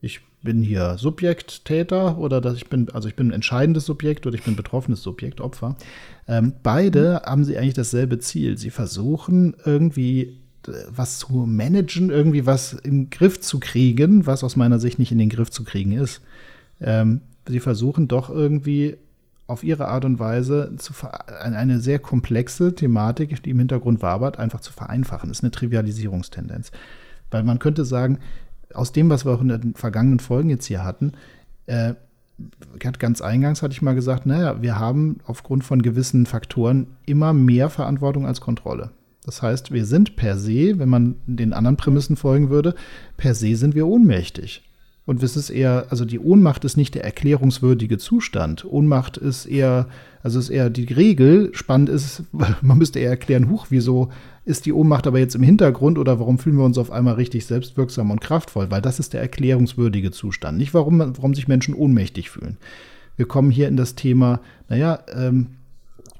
ich 0.00 0.20
bin 0.42 0.62
hier 0.62 0.96
Subjekt, 0.98 1.64
Täter 1.64 2.18
oder 2.18 2.40
dass 2.40 2.54
ich 2.56 2.68
bin, 2.68 2.88
also 2.90 3.08
ich 3.08 3.16
bin 3.16 3.28
ein 3.28 3.34
entscheidendes 3.34 3.84
Subjekt 3.84 4.26
oder 4.26 4.36
ich 4.36 4.42
bin 4.42 4.56
betroffenes 4.56 5.02
Subjekt, 5.02 5.40
Opfer. 5.40 5.76
Ähm, 6.26 6.54
beide 6.62 7.20
mhm. 7.22 7.30
haben 7.30 7.44
sie 7.44 7.58
eigentlich 7.58 7.74
dasselbe 7.74 8.18
Ziel. 8.18 8.56
Sie 8.56 8.70
versuchen 8.70 9.54
irgendwie 9.64 10.38
äh, 10.66 10.72
was 10.88 11.18
zu 11.18 11.32
managen, 11.46 12.10
irgendwie 12.10 12.46
was 12.46 12.72
im 12.72 13.10
Griff 13.10 13.40
zu 13.40 13.60
kriegen, 13.60 14.26
was 14.26 14.42
aus 14.42 14.56
meiner 14.56 14.78
Sicht 14.78 14.98
nicht 14.98 15.12
in 15.12 15.18
den 15.18 15.28
Griff 15.28 15.50
zu 15.50 15.64
kriegen 15.64 15.92
ist. 15.92 16.22
Ähm, 16.80 17.20
sie 17.46 17.60
versuchen 17.60 18.08
doch 18.08 18.30
irgendwie 18.30 18.96
auf 19.46 19.64
ihre 19.64 19.88
Art 19.88 20.04
und 20.04 20.20
Weise 20.20 20.72
zu 20.78 20.92
eine 21.26 21.80
sehr 21.80 21.98
komplexe 21.98 22.74
Thematik, 22.74 23.42
die 23.42 23.50
im 23.50 23.58
Hintergrund 23.58 24.00
wabert, 24.00 24.38
einfach 24.38 24.60
zu 24.60 24.72
vereinfachen. 24.72 25.28
Das 25.28 25.38
ist 25.38 25.44
eine 25.44 25.50
Trivialisierungstendenz. 25.50 26.70
Weil 27.32 27.42
man 27.42 27.58
könnte 27.58 27.84
sagen, 27.84 28.18
aus 28.74 28.92
dem, 28.92 29.10
was 29.10 29.24
wir 29.24 29.32
auch 29.32 29.40
in 29.40 29.48
den 29.48 29.74
vergangenen 29.74 30.20
Folgen 30.20 30.50
jetzt 30.50 30.66
hier 30.66 30.84
hatten, 30.84 31.12
äh, 31.66 31.94
ganz 32.78 33.20
eingangs 33.20 33.62
hatte 33.62 33.72
ich 33.72 33.82
mal 33.82 33.94
gesagt, 33.94 34.26
naja, 34.26 34.62
wir 34.62 34.78
haben 34.78 35.18
aufgrund 35.26 35.64
von 35.64 35.82
gewissen 35.82 36.26
Faktoren 36.26 36.86
immer 37.06 37.32
mehr 37.32 37.68
Verantwortung 37.68 38.26
als 38.26 38.40
Kontrolle. 38.40 38.90
Das 39.24 39.42
heißt, 39.42 39.72
wir 39.72 39.84
sind 39.84 40.16
per 40.16 40.38
se, 40.38 40.78
wenn 40.78 40.88
man 40.88 41.16
den 41.26 41.52
anderen 41.52 41.76
Prämissen 41.76 42.16
folgen 42.16 42.48
würde, 42.48 42.74
per 43.16 43.34
se 43.34 43.54
sind 43.56 43.74
wir 43.74 43.86
ohnmächtig. 43.86 44.62
Und 45.10 45.24
es 45.24 45.36
ist 45.36 45.50
eher, 45.50 45.86
also 45.90 46.04
die 46.04 46.20
Ohnmacht 46.20 46.64
ist 46.64 46.76
nicht 46.76 46.94
der 46.94 47.02
erklärungswürdige 47.02 47.98
Zustand. 47.98 48.64
Ohnmacht 48.64 49.16
ist 49.16 49.44
eher, 49.44 49.88
also 50.22 50.38
ist 50.38 50.50
eher 50.50 50.70
die 50.70 50.84
Regel. 50.84 51.50
Spannend 51.52 51.88
ist, 51.88 52.22
man 52.62 52.78
müsste 52.78 53.00
eher 53.00 53.10
erklären, 53.10 53.50
huch, 53.50 53.66
wieso 53.70 54.10
ist 54.44 54.66
die 54.66 54.72
Ohnmacht 54.72 55.08
aber 55.08 55.18
jetzt 55.18 55.34
im 55.34 55.42
Hintergrund 55.42 55.98
oder 55.98 56.20
warum 56.20 56.38
fühlen 56.38 56.58
wir 56.58 56.64
uns 56.64 56.78
auf 56.78 56.92
einmal 56.92 57.14
richtig 57.14 57.44
selbstwirksam 57.44 58.12
und 58.12 58.20
kraftvoll? 58.20 58.70
Weil 58.70 58.82
das 58.82 59.00
ist 59.00 59.12
der 59.12 59.20
erklärungswürdige 59.20 60.12
Zustand. 60.12 60.58
Nicht, 60.58 60.74
warum, 60.74 61.00
warum 61.00 61.34
sich 61.34 61.48
Menschen 61.48 61.74
ohnmächtig 61.74 62.30
fühlen. 62.30 62.56
Wir 63.16 63.26
kommen 63.26 63.50
hier 63.50 63.66
in 63.66 63.76
das 63.76 63.96
Thema, 63.96 64.38
naja, 64.68 65.00
ähm, 65.12 65.56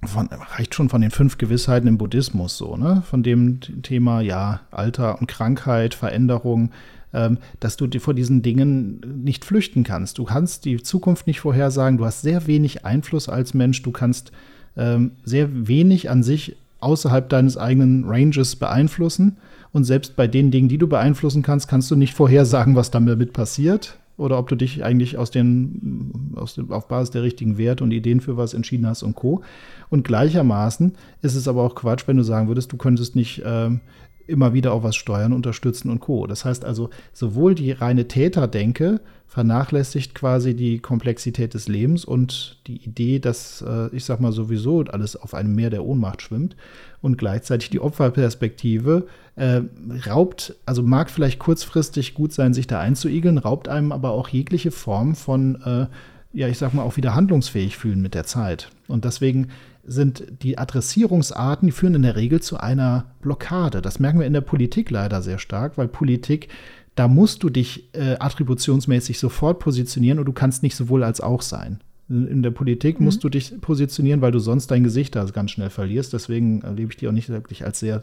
von, 0.02 0.30
reicht 0.56 0.74
schon 0.74 0.88
von 0.88 1.00
den 1.00 1.12
fünf 1.12 1.38
Gewissheiten 1.38 1.86
im 1.86 1.96
Buddhismus 1.96 2.56
so, 2.56 2.76
ne? 2.76 3.04
Von 3.08 3.22
dem 3.22 3.60
Thema, 3.82 4.20
ja, 4.20 4.62
Alter 4.72 5.20
und 5.20 5.28
Krankheit, 5.28 5.94
Veränderung, 5.94 6.70
dass 7.12 7.76
du 7.76 7.86
dir 7.86 8.00
vor 8.00 8.14
diesen 8.14 8.42
Dingen 8.42 9.00
nicht 9.24 9.44
flüchten 9.44 9.82
kannst. 9.82 10.18
Du 10.18 10.24
kannst 10.24 10.64
die 10.64 10.82
Zukunft 10.82 11.26
nicht 11.26 11.40
vorhersagen, 11.40 11.98
du 11.98 12.04
hast 12.04 12.22
sehr 12.22 12.46
wenig 12.46 12.84
Einfluss 12.84 13.28
als 13.28 13.52
Mensch, 13.52 13.82
du 13.82 13.90
kannst 13.90 14.30
ähm, 14.76 15.12
sehr 15.24 15.66
wenig 15.66 16.08
an 16.08 16.22
sich 16.22 16.56
außerhalb 16.80 17.28
deines 17.28 17.56
eigenen 17.56 18.04
Ranges 18.04 18.56
beeinflussen. 18.56 19.36
Und 19.72 19.84
selbst 19.84 20.16
bei 20.16 20.26
den 20.26 20.50
Dingen, 20.50 20.68
die 20.68 20.78
du 20.78 20.88
beeinflussen 20.88 21.42
kannst, 21.42 21.68
kannst 21.68 21.90
du 21.90 21.96
nicht 21.96 22.14
vorhersagen, 22.14 22.74
was 22.74 22.90
damit 22.90 23.32
passiert 23.32 23.98
oder 24.20 24.38
ob 24.38 24.48
du 24.48 24.56
dich 24.56 24.84
eigentlich 24.84 25.16
aus 25.16 25.30
den, 25.30 26.32
aus 26.36 26.54
dem, 26.54 26.70
auf 26.72 26.88
Basis 26.88 27.10
der 27.10 27.22
richtigen 27.22 27.56
Werte 27.56 27.82
und 27.82 27.90
Ideen 27.90 28.20
für 28.20 28.36
was 28.36 28.52
entschieden 28.52 28.86
hast 28.86 29.02
und 29.02 29.14
Co. 29.14 29.42
Und 29.88 30.04
gleichermaßen 30.04 30.92
ist 31.22 31.34
es 31.34 31.48
aber 31.48 31.62
auch 31.62 31.74
Quatsch, 31.74 32.06
wenn 32.06 32.18
du 32.18 32.22
sagen 32.22 32.48
würdest, 32.48 32.70
du 32.70 32.76
könntest 32.76 33.16
nicht 33.16 33.42
ähm, 33.46 33.80
immer 34.26 34.52
wieder 34.52 34.72
auch 34.72 34.82
was 34.82 34.96
steuern, 34.96 35.32
unterstützen 35.32 35.90
und 35.90 36.00
Co. 36.00 36.26
Das 36.26 36.44
heißt 36.44 36.64
also, 36.64 36.90
sowohl 37.12 37.54
die 37.54 37.72
reine 37.72 38.08
Täterdenke 38.08 39.00
vernachlässigt 39.30 40.14
quasi 40.16 40.54
die 40.56 40.80
Komplexität 40.80 41.54
des 41.54 41.68
Lebens 41.68 42.04
und 42.04 42.58
die 42.66 42.82
Idee, 42.84 43.20
dass, 43.20 43.62
äh, 43.62 43.94
ich 43.94 44.04
sag 44.04 44.18
mal, 44.20 44.32
sowieso 44.32 44.80
alles 44.80 45.14
auf 45.14 45.34
einem 45.34 45.54
Meer 45.54 45.70
der 45.70 45.84
Ohnmacht 45.84 46.20
schwimmt 46.20 46.56
und 47.00 47.16
gleichzeitig 47.16 47.70
die 47.70 47.78
Opferperspektive 47.78 49.06
äh, 49.36 49.62
raubt, 50.08 50.56
also 50.66 50.82
mag 50.82 51.10
vielleicht 51.10 51.38
kurzfristig 51.38 52.14
gut 52.14 52.32
sein, 52.32 52.54
sich 52.54 52.66
da 52.66 52.80
einzuigeln, 52.80 53.38
raubt 53.38 53.68
einem 53.68 53.92
aber 53.92 54.10
auch 54.10 54.28
jegliche 54.28 54.72
Form 54.72 55.14
von, 55.14 55.62
äh, 55.62 55.86
ja, 56.32 56.48
ich 56.48 56.58
sag 56.58 56.74
mal, 56.74 56.82
auch 56.82 56.96
wieder 56.96 57.14
handlungsfähig 57.14 57.76
fühlen 57.76 58.02
mit 58.02 58.14
der 58.14 58.24
Zeit. 58.24 58.70
Und 58.88 59.04
deswegen 59.04 59.50
sind 59.84 60.24
die 60.42 60.58
Adressierungsarten, 60.58 61.66
die 61.66 61.72
führen 61.72 61.94
in 61.94 62.02
der 62.02 62.16
Regel 62.16 62.40
zu 62.40 62.58
einer 62.58 63.06
Blockade. 63.22 63.82
Das 63.82 63.98
merken 63.98 64.20
wir 64.20 64.26
in 64.26 64.32
der 64.32 64.40
Politik 64.40 64.90
leider 64.90 65.22
sehr 65.22 65.38
stark, 65.38 65.78
weil 65.78 65.88
Politik, 65.88 66.48
da 66.94 67.08
musst 67.08 67.42
du 67.42 67.50
dich 67.50 67.94
äh, 67.94 68.16
attributionsmäßig 68.18 69.18
sofort 69.18 69.58
positionieren 69.58 70.18
und 70.18 70.26
du 70.26 70.32
kannst 70.32 70.62
nicht 70.62 70.76
sowohl 70.76 71.02
als 71.02 71.20
auch 71.20 71.42
sein. 71.42 71.80
In 72.08 72.42
der 72.42 72.50
Politik 72.50 72.98
mhm. 72.98 73.06
musst 73.06 73.22
du 73.22 73.28
dich 73.28 73.60
positionieren, 73.60 74.20
weil 74.20 74.32
du 74.32 74.40
sonst 74.40 74.70
dein 74.70 74.82
Gesicht 74.82 75.14
da 75.14 75.24
ganz 75.26 75.52
schnell 75.52 75.70
verlierst. 75.70 76.12
Deswegen 76.12 76.62
erlebe 76.62 76.90
ich 76.90 76.96
die 76.96 77.06
auch 77.06 77.12
nicht 77.12 77.28
wirklich 77.28 77.64
als 77.64 77.78
sehr, 77.78 78.02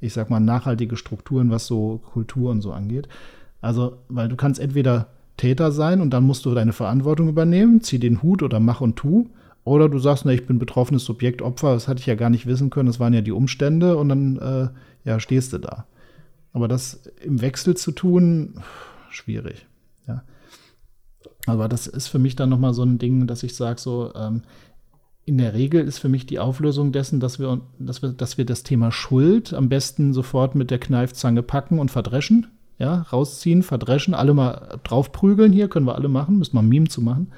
ich 0.00 0.12
sag 0.12 0.30
mal, 0.30 0.40
nachhaltige 0.40 0.96
Strukturen, 0.96 1.50
was 1.50 1.66
so 1.66 2.00
Kultur 2.12 2.50
und 2.52 2.62
so 2.62 2.72
angeht. 2.72 3.08
Also, 3.60 3.98
weil 4.08 4.28
du 4.28 4.36
kannst 4.36 4.60
entweder 4.60 5.08
Täter 5.36 5.72
sein 5.72 6.00
und 6.00 6.10
dann 6.10 6.24
musst 6.24 6.44
du 6.44 6.54
deine 6.54 6.72
Verantwortung 6.72 7.28
übernehmen, 7.28 7.80
zieh 7.80 7.98
den 7.98 8.22
Hut 8.22 8.42
oder 8.42 8.60
mach 8.60 8.80
und 8.80 8.96
tu. 8.96 9.28
Oder 9.64 9.88
du 9.88 9.98
sagst, 9.98 10.24
ne, 10.24 10.34
ich 10.34 10.46
bin 10.46 10.58
betroffenes 10.58 11.04
Subjekt, 11.04 11.42
Opfer, 11.42 11.74
das 11.74 11.86
hatte 11.86 12.00
ich 12.00 12.06
ja 12.06 12.14
gar 12.14 12.30
nicht 12.30 12.46
wissen 12.46 12.70
können, 12.70 12.86
das 12.86 13.00
waren 13.00 13.12
ja 13.12 13.20
die 13.20 13.32
Umstände 13.32 13.96
und 13.96 14.08
dann 14.08 14.36
äh, 14.38 14.68
ja, 15.08 15.20
stehst 15.20 15.52
du 15.52 15.58
da. 15.58 15.86
Aber 16.52 16.66
das 16.66 17.06
im 17.22 17.40
Wechsel 17.40 17.76
zu 17.76 17.92
tun, 17.92 18.62
schwierig. 19.10 19.66
Ja. 20.08 20.22
Aber 21.46 21.68
das 21.68 21.86
ist 21.86 22.08
für 22.08 22.18
mich 22.18 22.36
dann 22.36 22.48
nochmal 22.48 22.74
so 22.74 22.82
ein 22.82 22.98
Ding, 22.98 23.26
dass 23.26 23.42
ich 23.42 23.54
sage, 23.54 23.80
so, 23.80 24.12
ähm, 24.14 24.42
in 25.24 25.38
der 25.38 25.54
Regel 25.54 25.86
ist 25.86 25.98
für 25.98 26.08
mich 26.08 26.26
die 26.26 26.38
Auflösung 26.38 26.90
dessen, 26.90 27.20
dass 27.20 27.38
wir, 27.38 27.60
dass 27.78 28.02
wir, 28.02 28.08
dass 28.10 28.38
wir 28.38 28.44
das 28.44 28.62
Thema 28.62 28.90
Schuld 28.90 29.54
am 29.54 29.68
besten 29.68 30.12
sofort 30.12 30.54
mit 30.54 30.70
der 30.70 30.78
Kneifzange 30.78 31.42
packen 31.42 31.78
und 31.78 31.90
verdreschen. 31.90 32.48
Ja, 32.78 33.02
rausziehen, 33.12 33.62
verdreschen, 33.62 34.14
alle 34.14 34.32
mal 34.32 34.80
draufprügeln 34.82 35.52
hier, 35.52 35.68
können 35.68 35.86
wir 35.86 35.94
alle 35.94 36.08
machen, 36.08 36.38
müssen 36.38 36.56
wir 36.56 36.62
ein 36.62 36.68
Meme 36.68 36.88
zu 36.88 37.02
machen. 37.02 37.30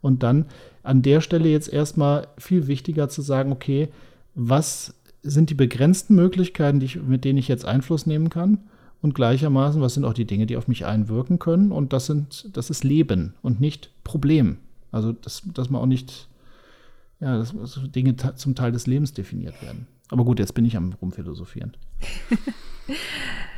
Und 0.00 0.22
dann 0.22 0.46
an 0.84 1.02
der 1.02 1.20
Stelle 1.20 1.48
jetzt 1.48 1.72
erstmal 1.72 2.28
viel 2.38 2.68
wichtiger 2.68 3.08
zu 3.08 3.22
sagen, 3.22 3.50
okay, 3.50 3.88
was 4.34 4.94
sind 5.22 5.50
die 5.50 5.54
begrenzten 5.54 6.14
Möglichkeiten, 6.14 6.78
die 6.78 6.86
ich, 6.86 7.02
mit 7.02 7.24
denen 7.24 7.38
ich 7.38 7.48
jetzt 7.48 7.64
Einfluss 7.64 8.06
nehmen 8.06 8.30
kann? 8.30 8.58
Und 9.00 9.14
gleichermaßen, 9.14 9.82
was 9.82 9.94
sind 9.94 10.04
auch 10.04 10.14
die 10.14 10.26
Dinge, 10.26 10.46
die 10.46 10.56
auf 10.56 10.68
mich 10.68 10.86
einwirken 10.86 11.38
können? 11.38 11.72
Und 11.72 11.92
das 11.92 12.06
sind, 12.06 12.56
das 12.56 12.70
ist 12.70 12.84
Leben 12.84 13.34
und 13.42 13.60
nicht 13.60 13.90
Problem. 14.04 14.58
Also, 14.92 15.12
dass, 15.12 15.42
dass 15.52 15.68
man 15.68 15.82
auch 15.82 15.86
nicht, 15.86 16.28
ja, 17.20 17.36
dass, 17.36 17.54
dass 17.54 17.80
Dinge 17.90 18.16
zum 18.16 18.54
Teil 18.54 18.72
des 18.72 18.86
Lebens 18.86 19.12
definiert 19.12 19.60
werden. 19.62 19.86
Aber 20.08 20.24
gut, 20.24 20.38
jetzt 20.38 20.54
bin 20.54 20.64
ich 20.64 20.76
am 20.76 20.92
Rumphilosophieren. 21.00 21.76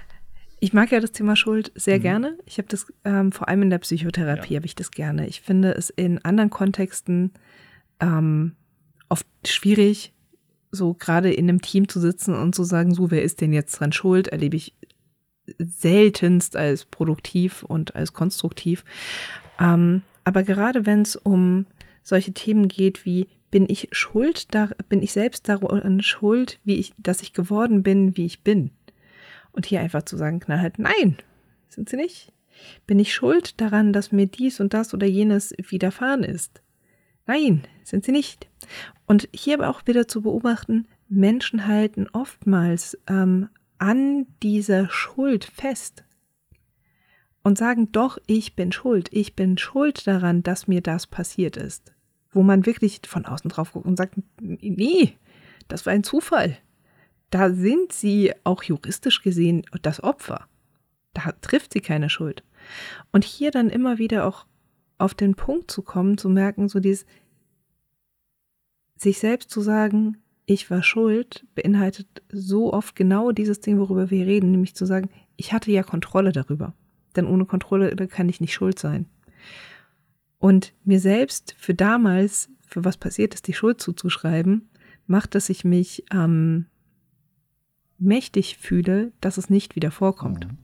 Ich 0.58 0.72
mag 0.72 0.90
ja 0.90 1.00
das 1.00 1.12
Thema 1.12 1.36
Schuld 1.36 1.70
sehr 1.74 1.98
mhm. 1.98 2.02
gerne. 2.02 2.38
Ich 2.46 2.58
habe 2.58 2.68
das 2.68 2.86
ähm, 3.04 3.32
vor 3.32 3.48
allem 3.48 3.62
in 3.62 3.70
der 3.70 3.78
Psychotherapie 3.78 4.54
ja. 4.54 4.58
habe 4.58 4.66
ich 4.66 4.74
das 4.74 4.90
gerne. 4.90 5.26
Ich 5.26 5.40
finde 5.40 5.72
es 5.74 5.90
in 5.90 6.24
anderen 6.24 6.50
Kontexten 6.50 7.32
ähm, 8.00 8.56
oft 9.08 9.26
schwierig, 9.46 10.12
so 10.70 10.94
gerade 10.94 11.32
in 11.32 11.48
einem 11.48 11.60
Team 11.60 11.88
zu 11.88 12.00
sitzen 12.00 12.34
und 12.34 12.54
zu 12.54 12.64
sagen, 12.64 12.94
so 12.94 13.10
wer 13.10 13.22
ist 13.22 13.40
denn 13.40 13.52
jetzt 13.52 13.78
dran 13.78 13.92
schuld, 13.92 14.28
erlebe 14.28 14.56
ich 14.56 14.74
seltenst 15.58 16.56
als 16.56 16.84
produktiv 16.84 17.62
und 17.62 17.94
als 17.94 18.12
konstruktiv. 18.12 18.84
Ähm, 19.60 20.02
aber 20.24 20.42
gerade 20.42 20.86
wenn 20.86 21.02
es 21.02 21.16
um 21.16 21.66
solche 22.02 22.32
Themen 22.32 22.68
geht 22.68 23.04
wie 23.04 23.28
bin 23.50 23.66
ich 23.68 23.88
schuld, 23.92 24.54
da 24.54 24.70
bin 24.88 25.02
ich 25.02 25.12
selbst 25.12 25.48
daran 25.48 26.02
schuld, 26.02 26.58
wie 26.64 26.76
ich, 26.76 26.92
dass 26.98 27.22
ich 27.22 27.32
geworden 27.32 27.82
bin, 27.82 28.16
wie 28.16 28.26
ich 28.26 28.42
bin. 28.42 28.70
Und 29.56 29.66
hier 29.66 29.80
einfach 29.80 30.02
zu 30.02 30.16
sagen, 30.16 30.38
knallhart, 30.38 30.78
nein, 30.78 31.16
sind 31.68 31.88
sie 31.88 31.96
nicht. 31.96 32.32
Bin 32.86 32.98
ich 32.98 33.12
schuld 33.12 33.60
daran, 33.60 33.92
dass 33.92 34.12
mir 34.12 34.26
dies 34.26 34.60
und 34.60 34.74
das 34.74 34.94
oder 34.94 35.06
jenes 35.06 35.54
widerfahren 35.56 36.22
ist? 36.22 36.62
Nein, 37.26 37.66
sind 37.82 38.04
sie 38.04 38.12
nicht. 38.12 38.48
Und 39.06 39.28
hier 39.32 39.54
aber 39.54 39.68
auch 39.68 39.86
wieder 39.86 40.06
zu 40.06 40.22
beobachten, 40.22 40.86
Menschen 41.08 41.66
halten 41.66 42.06
oftmals 42.12 42.98
ähm, 43.08 43.48
an 43.78 44.26
dieser 44.42 44.90
Schuld 44.90 45.44
fest 45.44 46.04
und 47.42 47.56
sagen, 47.56 47.92
doch, 47.92 48.18
ich 48.26 48.56
bin 48.56 48.72
schuld, 48.72 49.08
ich 49.12 49.34
bin 49.34 49.56
schuld 49.56 50.06
daran, 50.06 50.42
dass 50.42 50.68
mir 50.68 50.82
das 50.82 51.06
passiert 51.06 51.56
ist. 51.56 51.94
Wo 52.30 52.42
man 52.42 52.66
wirklich 52.66 53.00
von 53.06 53.24
außen 53.24 53.50
drauf 53.50 53.72
guckt 53.72 53.86
und 53.86 53.96
sagt, 53.96 54.14
nee, 54.38 55.16
das 55.68 55.86
war 55.86 55.92
ein 55.92 56.04
Zufall. 56.04 56.58
Da 57.36 57.50
sind 57.52 57.92
sie 57.92 58.32
auch 58.44 58.62
juristisch 58.62 59.20
gesehen 59.20 59.66
das 59.82 60.02
Opfer. 60.02 60.48
Da 61.12 61.32
trifft 61.42 61.74
sie 61.74 61.82
keine 61.82 62.08
Schuld. 62.08 62.42
Und 63.12 63.24
hier 63.24 63.50
dann 63.50 63.68
immer 63.68 63.98
wieder 63.98 64.24
auch 64.24 64.46
auf 64.96 65.12
den 65.12 65.34
Punkt 65.34 65.70
zu 65.70 65.82
kommen, 65.82 66.16
zu 66.16 66.30
merken, 66.30 66.70
so 66.70 66.80
dieses, 66.80 67.04
sich 68.96 69.18
selbst 69.18 69.50
zu 69.50 69.60
sagen, 69.60 70.16
ich 70.46 70.70
war 70.70 70.82
schuld, 70.82 71.44
beinhaltet 71.54 72.06
so 72.32 72.72
oft 72.72 72.96
genau 72.96 73.32
dieses 73.32 73.60
Ding, 73.60 73.78
worüber 73.78 74.10
wir 74.10 74.24
reden, 74.24 74.52
nämlich 74.52 74.74
zu 74.74 74.86
sagen, 74.86 75.10
ich 75.36 75.52
hatte 75.52 75.70
ja 75.70 75.82
Kontrolle 75.82 76.32
darüber. 76.32 76.72
Denn 77.16 77.26
ohne 77.26 77.44
Kontrolle 77.44 77.94
kann 78.08 78.30
ich 78.30 78.40
nicht 78.40 78.54
schuld 78.54 78.78
sein. 78.78 79.04
Und 80.38 80.72
mir 80.84 81.00
selbst 81.00 81.54
für 81.58 81.74
damals, 81.74 82.48
für 82.66 82.86
was 82.86 82.96
passiert 82.96 83.34
ist, 83.34 83.46
die 83.46 83.52
Schuld 83.52 83.78
zuzuschreiben, 83.82 84.70
macht, 85.06 85.34
dass 85.34 85.50
ich 85.50 85.66
mich 85.66 86.02
ähm, 86.10 86.64
mächtig 87.98 88.58
fühle, 88.58 89.12
dass 89.20 89.38
es 89.38 89.50
nicht 89.50 89.76
wieder 89.76 89.90
vorkommt. 89.90 90.46
Mhm. 90.46 90.58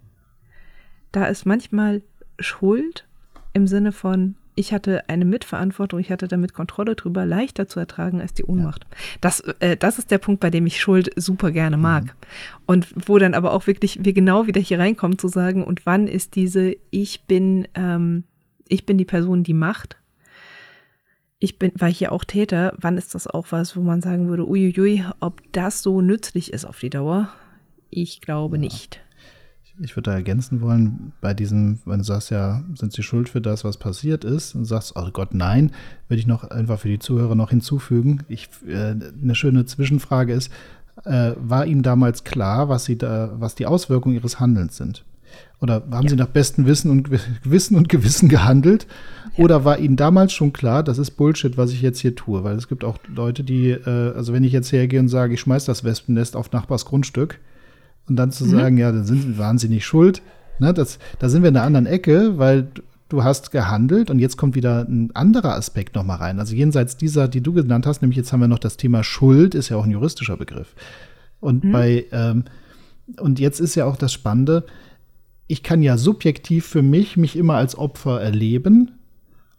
Da 1.13 1.27
ist 1.27 1.47
manchmal 1.47 2.03
Schuld 2.39 3.07
im 3.53 3.67
Sinne 3.67 3.93
von, 3.93 4.37
ich 4.55 4.73
hatte 4.73 5.09
eine 5.09 5.25
Mitverantwortung, 5.25 6.01
ich 6.01 6.11
hatte 6.11 6.29
damit 6.29 6.53
Kontrolle 6.53 6.95
drüber, 6.95 7.25
leichter 7.25 7.69
zu 7.69 7.81
ertragen 7.81 8.21
als 8.21 8.35
die 8.35 8.45
Ohnmacht. 8.45 8.85
Ja. 8.85 8.97
Das, 9.21 9.41
äh, 9.61 9.77
das 9.77 9.99
ist 9.99 10.11
der 10.11 10.19
Punkt, 10.19 10.41
bei 10.41 10.51
dem 10.51 10.67
ich 10.67 10.81
Schuld 10.81 11.11
super 11.17 11.51
gerne 11.51 11.77
mag. 11.77 12.05
Mhm. 12.05 12.11
Und 12.67 13.09
wo 13.09 13.19
dann 13.19 13.35
aber 13.35 13.53
auch 13.53 13.67
wirklich 13.67 14.05
wir 14.05 14.13
genau 14.13 14.47
wieder 14.47 14.61
hier 14.61 14.79
reinkommen 14.79 15.19
zu 15.19 15.29
sagen, 15.29 15.65
und 15.65 15.87
wann 15.87 16.07
ist 16.07 16.35
diese 16.35 16.77
Ich 16.91 17.25
bin, 17.25 17.67
ähm, 17.75 18.25
ich 18.69 18.85
bin 18.85 18.99
die 18.99 19.05
Person, 19.05 19.43
die 19.43 19.55
macht. 19.55 19.97
Ich 21.45 21.59
bin, 21.59 21.73
war 21.75 21.91
hier 21.91 22.13
auch 22.13 22.23
Täter, 22.23 22.73
wann 22.79 22.97
ist 22.97 23.17
das 23.17 23.27
auch 23.27 23.47
was, 23.51 23.77
wo 23.77 23.81
man 23.81 24.01
sagen 24.01 24.29
würde, 24.29 24.49
uiuiui, 24.49 25.05
ob 25.19 25.43
das 25.51 25.83
so 25.83 26.01
nützlich 26.01 26.53
ist 26.53 26.65
auf 26.65 26.79
die 26.79 26.89
Dauer? 26.89 27.31
Ich 27.91 28.21
glaube 28.21 28.59
ja. 28.59 28.61
nicht. 28.61 29.01
Ich 29.81 29.97
würde 29.97 30.13
da 30.13 30.15
ergänzen 30.15 30.61
wollen, 30.61 31.13
bei 31.21 31.35
diesem, 31.35 31.81
wenn 31.85 31.99
du 31.99 32.05
sagst, 32.05 32.31
ja, 32.31 32.63
sind 32.77 32.93
sie 32.93 33.03
schuld 33.03 33.29
für 33.29 33.41
das, 33.41 33.65
was 33.65 33.77
passiert 33.77 34.23
ist, 34.23 34.55
und 34.55 34.67
sagst, 34.67 34.93
oh 34.95 35.11
Gott, 35.13 35.35
nein, 35.35 35.73
würde 36.07 36.21
ich 36.21 36.29
noch 36.29 36.45
einfach 36.45 36.79
für 36.79 36.89
die 36.89 37.01
Zuhörer 37.01 37.35
noch 37.35 37.51
hinzufügen. 37.51 38.21
Ich, 38.29 38.49
äh, 38.65 38.95
eine 39.21 39.35
schöne 39.35 39.67
Zwischenfrage 39.67 40.33
ist, 40.33 40.53
äh, 41.05 41.33
war 41.37 41.67
Ihnen 41.67 41.83
damals 41.83 42.23
klar, 42.23 42.69
was, 42.69 42.85
sie 42.85 42.99
da, 42.99 43.33
was 43.35 43.57
die 43.57 43.67
Auswirkungen 43.67 44.15
Ihres 44.15 44.39
Handelns 44.39 44.77
sind? 44.77 45.05
Oder 45.61 45.83
haben 45.91 46.05
ja. 46.05 46.11
Sie 46.11 46.17
nach 46.17 46.29
bestem 46.29 46.67
Wissen 46.67 46.91
und 46.91 47.11
Wissen 47.45 47.77
und 47.77 47.89
Gewissen 47.89 48.29
gehandelt? 48.29 48.87
Ja. 49.37 49.45
Oder 49.45 49.65
war 49.65 49.79
Ihnen 49.79 49.97
damals 49.97 50.33
schon 50.33 50.53
klar, 50.53 50.83
das 50.83 50.99
ist 50.99 51.13
Bullshit, 51.13 51.57
was 51.57 51.73
ich 51.73 51.83
jetzt 51.83 52.01
hier 52.01 52.15
tue? 52.15 52.45
Weil 52.45 52.57
es 52.57 52.69
gibt 52.69 52.85
auch 52.85 52.99
Leute, 53.15 53.45
die, 53.45 53.71
äh, 53.71 54.15
also 54.15 54.33
wenn 54.33 54.45
ich 54.45 54.53
jetzt 54.53 54.73
hergehe 54.73 55.01
und 55.01 55.09
sage, 55.09 55.35
ich 55.35 55.41
schmeiß 55.41 55.65
das 55.65 55.85
Wespennest 55.85 56.37
auf 56.37 56.53
Nachbars 56.53 56.85
Grundstück, 56.85 57.39
und 58.09 58.17
dann 58.17 58.31
zu 58.31 58.45
mhm. 58.45 58.51
sagen, 58.51 58.79
ja, 58.79 58.93
dann 58.93 59.05
sind, 59.05 59.39
waren 59.39 59.59
sie 59.59 59.69
nicht 59.69 59.87
schuld. 59.87 60.23
Ne, 60.59 60.75
das, 60.75 60.99
da 61.19 61.29
sind 61.29 61.43
wir 61.43 61.49
in 61.49 61.57
einer 61.57 61.67
anderen 61.67 61.87
Ecke, 61.87 62.39
weil 62.39 62.69
du 63.09 63.25
hast 63.25 63.51
gehandelt 63.51 64.11
und 64.11 64.19
jetzt 64.19 64.37
kommt 64.37 64.55
wieder 64.55 64.87
ein 64.89 65.11
anderer 65.15 65.55
Aspekt 65.55 65.95
nochmal 65.95 66.19
rein. 66.19 66.39
Also 66.39 66.55
jenseits 66.55 66.97
dieser, 66.97 67.29
die 67.29 67.43
du 67.43 67.53
genannt 67.53 67.87
hast, 67.87 68.03
nämlich 68.03 68.17
jetzt 68.17 68.33
haben 68.33 68.41
wir 68.41 68.49
noch 68.49 68.59
das 68.59 68.77
Thema 68.77 69.05
Schuld, 69.05 69.55
ist 69.55 69.69
ja 69.69 69.77
auch 69.77 69.85
ein 69.85 69.91
juristischer 69.91 70.37
Begriff. 70.37 70.75
Und 71.41 71.65
mhm. 71.65 71.73
bei, 71.73 72.07
ähm, 72.13 72.45
und 73.19 73.39
jetzt 73.39 73.61
ist 73.61 73.75
ja 73.75 73.85
auch 73.85 73.97
das 73.97 74.13
Spannende, 74.13 74.65
ich 75.47 75.63
kann 75.63 75.83
ja 75.83 75.99
subjektiv 75.99 76.67
für 76.67 76.83
mich 76.83 77.17
mich 77.17 77.37
immer 77.37 77.55
als 77.55 77.77
Opfer 77.77 78.21
erleben, 78.21 78.93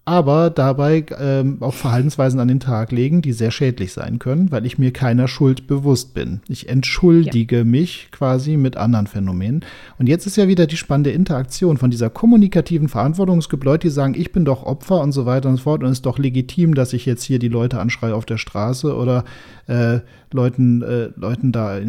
aber 0.06 0.50
dabei 0.50 1.06
ähm, 1.18 1.58
auch 1.62 1.74
Verhaltensweisen 1.74 2.40
an 2.42 2.50
den 2.50 2.60
Tag 2.60 2.92
legen, 2.92 3.22
die 3.22 3.32
sehr 3.32 3.52
schädlich 3.52 3.94
sein 3.94 4.20
können, 4.20 4.52
weil 4.52 4.66
ich 4.66 4.78
mir 4.78 4.92
keiner 4.92 5.30
Schuld 5.30 5.66
bewusst 5.66 6.14
bin. 6.14 6.42
Ich 6.50 6.68
entschuldige 6.68 7.60
ja. 7.60 7.64
mich 7.64 8.10
quasi 8.12 8.58
mit 8.58 8.76
anderen 8.76 9.08
Phänomenen. 9.08 9.64
Und 9.98 10.10
jetzt 10.10 10.28
ist 10.28 10.36
ja 10.36 10.50
wieder 10.50 10.68
die 10.68 10.76
spannende 10.76 11.12
Interaktion 11.12 11.78
von 11.78 11.90
dieser 11.90 12.10
kommunikativen 12.10 12.90
Verantwortung. 12.90 13.38
Es 13.38 13.48
gibt 13.48 13.64
Leute, 13.64 13.88
die 13.88 13.94
sagen, 13.94 14.14
ich 14.18 14.34
bin 14.34 14.44
doch 14.44 14.64
Opfer 14.64 15.00
und 15.00 15.14
so 15.14 15.26
weiter 15.26 15.48
und 15.48 15.56
so 15.56 15.64
fort 15.64 15.84
und 15.84 15.90
es 15.90 16.00
ist 16.00 16.06
doch 16.06 16.20
legitim, 16.20 16.76
dass 16.76 16.92
ich 16.92 17.06
jetzt 17.06 17.24
hier 17.24 17.40
die 17.40 17.48
Leute 17.48 17.80
anschreie 17.80 18.14
auf 18.14 18.26
der 18.26 18.38
Straße 18.38 18.94
oder 18.94 19.24
äh, 19.68 20.00
Leuten, 20.34 20.82
äh, 20.82 21.12
Leuten 21.16 21.54
da 21.54 21.78
äh, 21.78 21.86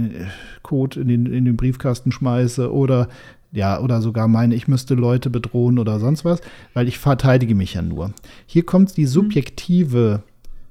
Code 0.62 1.00
in 1.00 1.09
den, 1.09 1.27
in 1.27 1.44
den 1.44 1.57
Briefkasten 1.57 2.12
schmeiße 2.12 2.72
oder 2.72 3.09
ja, 3.55 3.81
oder 3.81 4.03
sogar 4.03 4.29
meine, 4.29 4.55
ich 4.55 4.69
müsste 4.69 4.95
Leute 4.95 5.31
bedrohen 5.31 5.79
oder 5.79 6.01
sonst 6.01 6.25
was, 6.25 6.40
weil 6.75 6.88
ich 6.88 6.99
verteidige 6.99 7.55
mich 7.55 7.75
ja 7.75 7.83
nur. 7.83 8.12
Hier 8.47 8.67
kommt 8.67 8.97
die 8.97 9.03
mhm. 9.03 9.09
subjektive 9.09 10.23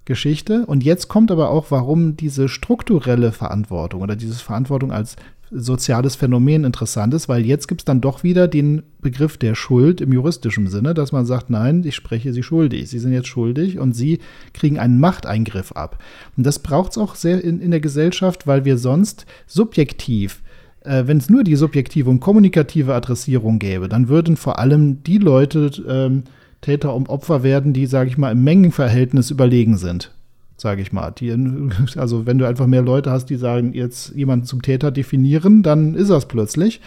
Geschichte 0.06 0.66
und 0.66 0.84
jetzt 0.84 1.08
kommt 1.08 1.32
aber 1.32 1.50
auch, 1.50 1.72
warum 1.72 2.18
diese 2.18 2.50
strukturelle 2.50 3.32
Verantwortung 3.32 4.02
oder 4.02 4.18
diese 4.18 4.36
Verantwortung 4.36 4.92
als 4.92 5.16
soziales 5.50 6.16
Phänomen 6.16 6.64
interessant 6.64 7.14
ist, 7.14 7.30
weil 7.30 7.46
jetzt 7.46 7.68
gibt 7.68 7.82
es 7.82 7.86
dann 7.86 8.02
doch 8.02 8.24
wieder 8.24 8.48
den 8.48 8.84
Begriff 9.02 9.38
der 9.38 9.56
Schuld 9.56 10.02
im 10.02 10.12
juristischen 10.12 10.68
Sinne, 10.68 10.94
dass 10.94 11.12
man 11.12 11.26
sagt, 11.26 11.50
nein, 11.50 11.84
ich 11.86 11.96
spreche 11.96 12.34
Sie 12.34 12.44
schuldig, 12.44 12.90
Sie 12.90 13.00
sind 13.00 13.14
jetzt 13.14 13.28
schuldig 13.28 13.78
und 13.78 13.94
Sie 13.94 14.20
kriegen 14.54 14.80
einen 14.80 15.00
Machteingriff 15.00 15.72
ab. 15.72 16.04
Und 16.36 16.46
das 16.46 16.60
braucht 16.60 16.92
es 16.92 16.98
auch 16.98 17.16
sehr 17.16 17.44
in, 17.44 17.62
in 17.62 17.72
der 17.72 17.82
Gesellschaft, 17.82 18.48
weil 18.48 18.66
wir 18.66 18.78
sonst 18.78 19.26
subjektiv 19.46 20.42
äh, 20.84 21.08
wenn 21.08 21.18
es 21.18 21.30
nur 21.30 21.44
die 21.44 21.56
subjektive 21.56 22.10
und 22.10 22.20
kommunikative 22.20 22.94
Adressierung 22.94 23.60
gäbe, 23.60 23.90
dann 23.90 24.08
würden 24.08 24.38
vor 24.38 24.60
allem 24.60 25.04
die 25.04 25.18
Leute 25.18 25.72
ähm, 25.88 26.24
Täter 26.62 26.94
und 26.96 27.10
Opfer 27.10 27.44
werden, 27.44 27.74
die, 27.74 27.86
sage 27.86 28.10
ich 28.10 28.18
mal, 28.18 28.32
im 28.32 28.44
Mengenverhältnis 28.44 29.32
überlegen 29.32 29.78
sind, 29.78 30.12
sage 30.58 30.82
ich 30.82 30.92
mal. 30.92 31.12
Die, 31.12 31.32
also 31.98 32.26
wenn 32.26 32.38
du 32.38 32.48
einfach 32.48 32.68
mehr 32.68 32.82
Leute 32.82 33.12
hast, 33.12 33.26
die 33.26 33.36
sagen, 33.36 33.74
jetzt 33.74 34.16
jemanden 34.16 34.46
zum 34.46 34.62
Täter 34.62 34.92
definieren, 34.92 35.64
dann 35.64 35.96
ist 35.96 36.10
das 36.10 36.28
plötzlich. 36.28 36.82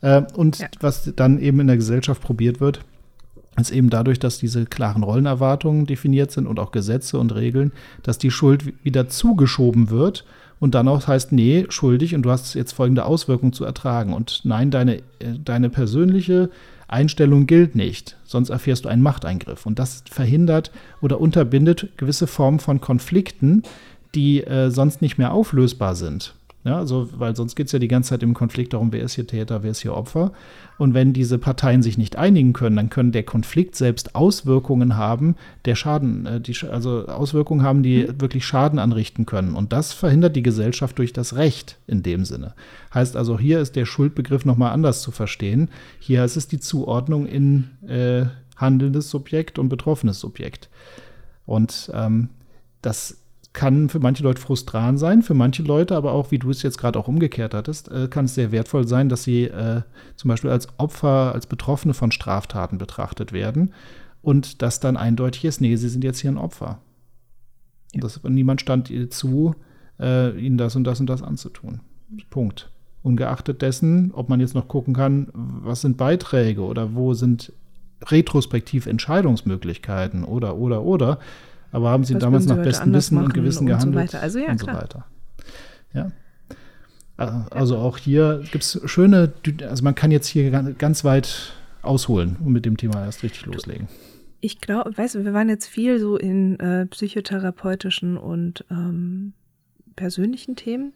Äh, 0.00 0.22
und 0.34 0.58
ja. 0.58 0.68
was 0.80 1.12
dann 1.16 1.38
eben 1.38 1.60
in 1.60 1.68
der 1.68 1.76
Gesellschaft 1.76 2.22
probiert 2.22 2.60
wird, 2.60 2.80
ist 3.60 3.70
eben 3.70 3.90
dadurch, 3.90 4.18
dass 4.18 4.38
diese 4.38 4.64
klaren 4.64 5.02
Rollenerwartungen 5.02 5.86
definiert 5.86 6.30
sind 6.30 6.46
und 6.46 6.58
auch 6.58 6.72
Gesetze 6.72 7.18
und 7.18 7.34
Regeln, 7.34 7.72
dass 8.02 8.18
die 8.18 8.30
Schuld 8.30 8.72
wieder 8.82 9.08
zugeschoben 9.08 9.90
wird 9.90 10.24
und 10.62 10.76
dann 10.76 10.86
auch 10.86 11.08
heißt, 11.08 11.32
nee, 11.32 11.66
schuldig 11.70 12.14
und 12.14 12.22
du 12.22 12.30
hast 12.30 12.54
jetzt 12.54 12.70
folgende 12.70 13.04
Auswirkungen 13.04 13.52
zu 13.52 13.64
ertragen. 13.64 14.12
Und 14.12 14.42
nein, 14.44 14.70
deine, 14.70 14.98
äh, 14.98 15.02
deine 15.44 15.70
persönliche 15.70 16.50
Einstellung 16.86 17.46
gilt 17.48 17.74
nicht, 17.74 18.16
sonst 18.22 18.50
erfährst 18.50 18.84
du 18.84 18.88
einen 18.88 19.02
Machteingriff. 19.02 19.66
Und 19.66 19.80
das 19.80 20.04
verhindert 20.08 20.70
oder 21.00 21.20
unterbindet 21.20 21.88
gewisse 21.96 22.28
Formen 22.28 22.60
von 22.60 22.80
Konflikten, 22.80 23.64
die 24.14 24.44
äh, 24.44 24.70
sonst 24.70 25.02
nicht 25.02 25.18
mehr 25.18 25.32
auflösbar 25.32 25.96
sind. 25.96 26.32
Ja, 26.64 26.78
also, 26.78 27.08
weil 27.18 27.34
sonst 27.34 27.56
geht 27.56 27.66
es 27.66 27.72
ja 27.72 27.80
die 27.80 27.88
ganze 27.88 28.10
Zeit 28.10 28.22
im 28.22 28.34
Konflikt 28.34 28.72
darum, 28.72 28.92
wer 28.92 29.02
ist 29.02 29.14
hier 29.14 29.26
Täter, 29.26 29.64
wer 29.64 29.72
ist 29.72 29.82
hier 29.82 29.94
Opfer. 29.94 30.32
Und 30.78 30.94
wenn 30.94 31.12
diese 31.12 31.38
Parteien 31.38 31.82
sich 31.82 31.98
nicht 31.98 32.14
einigen 32.14 32.52
können, 32.52 32.76
dann 32.76 32.88
können 32.88 33.10
der 33.10 33.24
Konflikt 33.24 33.74
selbst 33.74 34.14
Auswirkungen 34.14 34.96
haben, 34.96 35.34
der 35.64 35.74
Schaden, 35.74 36.24
äh, 36.24 36.40
die, 36.40 36.56
also 36.70 37.08
Auswirkungen 37.08 37.62
haben, 37.62 37.82
die 37.82 38.04
mhm. 38.04 38.20
wirklich 38.20 38.46
Schaden 38.46 38.78
anrichten 38.78 39.26
können. 39.26 39.56
Und 39.56 39.72
das 39.72 39.92
verhindert 39.92 40.36
die 40.36 40.44
Gesellschaft 40.44 40.98
durch 40.98 41.12
das 41.12 41.34
Recht 41.34 41.78
in 41.88 42.04
dem 42.04 42.24
Sinne. 42.24 42.54
Heißt 42.94 43.16
also, 43.16 43.40
hier 43.40 43.58
ist 43.58 43.74
der 43.74 43.84
Schuldbegriff 43.86 44.44
nochmal 44.44 44.70
anders 44.70 45.02
zu 45.02 45.10
verstehen. 45.10 45.68
Hier 45.98 46.24
ist 46.24 46.36
es 46.36 46.46
die 46.46 46.60
Zuordnung 46.60 47.26
in 47.26 47.70
äh, 47.88 48.26
handelndes 48.56 49.10
Subjekt 49.10 49.58
und 49.58 49.68
betroffenes 49.68 50.20
Subjekt. 50.20 50.68
Und 51.44 51.90
ähm, 51.92 52.28
das 52.82 53.21
kann 53.52 53.88
für 53.88 53.98
manche 53.98 54.22
Leute 54.22 54.40
frustrant 54.40 54.98
sein, 54.98 55.22
für 55.22 55.34
manche 55.34 55.62
Leute 55.62 55.94
aber 55.94 56.12
auch, 56.12 56.30
wie 56.30 56.38
du 56.38 56.50
es 56.50 56.62
jetzt 56.62 56.78
gerade 56.78 56.98
auch 56.98 57.08
umgekehrt 57.08 57.54
hattest, 57.54 57.90
äh, 57.90 58.08
kann 58.08 58.24
es 58.24 58.34
sehr 58.34 58.52
wertvoll 58.52 58.86
sein, 58.88 59.08
dass 59.08 59.24
sie 59.24 59.44
äh, 59.44 59.82
zum 60.16 60.28
Beispiel 60.28 60.50
als 60.50 60.68
Opfer, 60.78 61.32
als 61.34 61.46
Betroffene 61.46 61.94
von 61.94 62.12
Straftaten 62.12 62.78
betrachtet 62.78 63.32
werden 63.32 63.72
und 64.22 64.62
das 64.62 64.80
dann 64.80 64.96
eindeutig 64.96 65.44
ist, 65.44 65.60
nee, 65.60 65.76
sie 65.76 65.88
sind 65.88 66.04
jetzt 66.04 66.20
hier 66.20 66.30
ein 66.30 66.38
Opfer. 66.38 66.78
Ja. 67.92 68.00
Das, 68.00 68.22
niemand 68.24 68.60
stand 68.60 68.88
ihr 68.88 69.10
zu, 69.10 69.54
äh, 70.00 70.30
ihnen 70.38 70.56
das 70.56 70.76
und 70.76 70.84
das 70.84 71.00
und 71.00 71.06
das 71.06 71.22
anzutun. 71.22 71.80
Punkt. 72.30 72.70
Ungeachtet 73.02 73.62
dessen, 73.62 74.12
ob 74.12 74.28
man 74.28 74.40
jetzt 74.40 74.54
noch 74.54 74.68
gucken 74.68 74.94
kann, 74.94 75.28
was 75.34 75.80
sind 75.80 75.96
Beiträge 75.96 76.62
oder 76.62 76.94
wo 76.94 77.14
sind 77.14 77.52
retrospektiv 78.06 78.86
Entscheidungsmöglichkeiten 78.86 80.24
oder, 80.24 80.56
oder, 80.56 80.82
oder 80.84 81.18
aber 81.72 81.90
haben 81.90 82.04
sie 82.04 82.14
Was 82.14 82.20
damals 82.20 82.46
nach 82.46 82.62
bestem 82.62 82.92
Wissen 82.92 83.18
und 83.18 83.34
Gewissen 83.34 83.60
und 83.60 83.66
gehandelt? 83.66 84.10
So 84.10 84.18
also, 84.18 84.38
ja, 84.38 84.50
und 84.50 84.60
klar. 84.60 84.76
so 84.76 84.82
weiter. 84.82 85.06
Ja. 85.94 86.12
Äh, 87.18 87.54
also 87.54 87.78
auch 87.78 87.98
hier 87.98 88.42
gibt 88.52 88.62
es 88.62 88.80
schöne, 88.84 89.32
also 89.68 89.82
man 89.82 89.94
kann 89.94 90.10
jetzt 90.10 90.28
hier 90.28 90.50
ganz 90.50 91.02
weit 91.02 91.54
ausholen 91.80 92.36
und 92.44 92.52
mit 92.52 92.64
dem 92.64 92.76
Thema 92.76 93.04
erst 93.04 93.22
richtig 93.22 93.46
loslegen. 93.46 93.88
Ich 94.40 94.60
glaube, 94.60 94.96
weißt 94.96 95.14
du, 95.14 95.24
wir 95.24 95.32
waren 95.32 95.48
jetzt 95.48 95.66
viel 95.66 95.98
so 95.98 96.16
in 96.16 96.58
äh, 96.60 96.86
psychotherapeutischen 96.86 98.16
und 98.16 98.64
ähm, 98.70 99.32
persönlichen 99.96 100.56
Themen. 100.56 100.92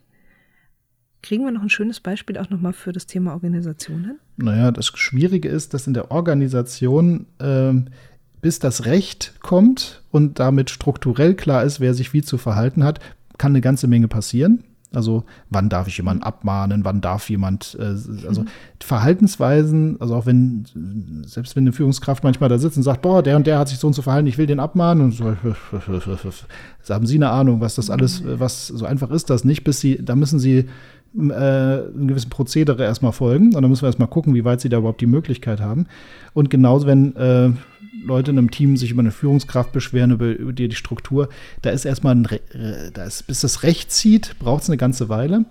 Kriegen 1.23 1.45
wir 1.45 1.53
noch 1.53 1.63
ein 1.63 1.71
schönes 1.71 2.01
Beispiel 2.01 2.39
auch 2.39 2.51
nochmal 2.51 2.73
für 2.73 2.93
das 2.93 3.07
Thema 3.07 3.33
Organisationen? 3.33 4.19
Naja, 4.37 4.71
das 4.71 4.87
Schwierige 4.87 5.49
ist, 5.49 5.75
dass 5.75 5.87
in 5.87 5.95
der 5.95 6.11
Organisation 6.11 7.27
ähm, 7.41 7.87
bis 8.41 8.59
das 8.59 8.87
Recht 8.87 9.35
kommt 9.41 10.03
und 10.11 10.39
damit 10.39 10.71
strukturell 10.71 11.35
klar 11.35 11.65
ist, 11.65 11.81
wer 11.81 11.95
sich 11.95 12.13
wie 12.13 12.23
zu 12.23 12.39
verhalten 12.39 12.85
hat, 12.85 13.01
kann 13.39 13.53
eine 13.53 13.61
ganze 13.61 13.87
Menge 13.87 14.09
passieren. 14.09 14.65
Also 14.95 15.25
wann 15.51 15.69
darf 15.69 15.89
ich 15.89 15.97
jemanden 15.97 16.23
abmahnen, 16.23 16.85
wann 16.85 17.01
darf 17.01 17.29
jemand, 17.29 17.77
äh, 17.79 17.85
also 18.27 18.43
mhm. 18.43 18.49
Verhaltensweisen, 18.81 20.01
also 20.01 20.15
auch 20.15 20.27
wenn, 20.27 20.65
selbst 21.27 21.57
wenn 21.57 21.65
eine 21.65 21.73
Führungskraft 21.73 22.25
manchmal 22.25 22.49
da 22.49 22.59
sitzt 22.59 22.77
und 22.77 22.83
sagt, 22.83 23.03
boah, 23.03 23.23
der 23.23 23.37
und 23.37 23.47
der 23.47 23.59
hat 23.59 23.69
sich 23.69 23.79
so 23.79 23.89
und 23.89 23.93
so 23.95 24.03
verhalten, 24.03 24.29
ich 24.29 24.39
will 24.39 24.47
den 24.47 24.61
abmahnen 24.61 25.07
und 25.07 25.13
so, 25.13 25.37
haben 26.89 27.07
Sie 27.07 27.17
eine 27.17 27.31
Ahnung, 27.31 27.61
was 27.61 27.75
das 27.75 27.91
alles, 27.91 28.23
was 28.25 28.69
so 28.69 28.87
einfach 28.87 29.11
ist 29.11 29.29
das 29.29 29.45
nicht, 29.45 29.65
bis 29.65 29.81
Sie, 29.81 30.03
da 30.03 30.15
müssen 30.15 30.39
Sie 30.39 30.67
äh, 31.15 31.33
einen 31.33 32.09
gewissen 32.09 32.31
Prozedere 32.31 32.85
erstmal 32.85 33.13
folgen 33.13 33.55
und 33.55 33.63
dann 33.63 33.71
müssen 33.71 33.83
wir 33.83 33.89
erstmal 33.89 34.09
gucken, 34.09 34.35
wie 34.35 34.45
weit 34.45 34.61
Sie 34.61 34.69
da 34.69 34.79
überhaupt 34.79 35.01
die 35.01 35.07
Möglichkeit 35.07 35.61
haben. 35.61 35.87
Und 36.33 36.49
genauso, 36.49 36.87
wenn 36.87 37.17
äh, 37.17 37.51
Leute 38.03 38.31
in 38.31 38.39
einem 38.39 38.51
Team 38.51 38.77
sich 38.77 38.91
über 38.91 39.01
eine 39.01 39.11
Führungskraft 39.11 39.73
beschweren, 39.73 40.13
über, 40.13 40.27
über 40.27 40.53
die, 40.53 40.69
die 40.69 40.77
Struktur, 40.77 41.29
da 41.63 41.71
ist 41.71 41.85
erstmal, 41.85 42.15
ein, 42.15 42.29
da 42.93 43.05
ist, 43.05 43.27
bis 43.27 43.41
das 43.41 43.63
Recht 43.63 43.91
zieht, 43.93 44.39
braucht 44.39 44.63
es 44.63 44.71
eine 44.71 44.77
ganze 44.77 45.09
Weile. 45.09 45.45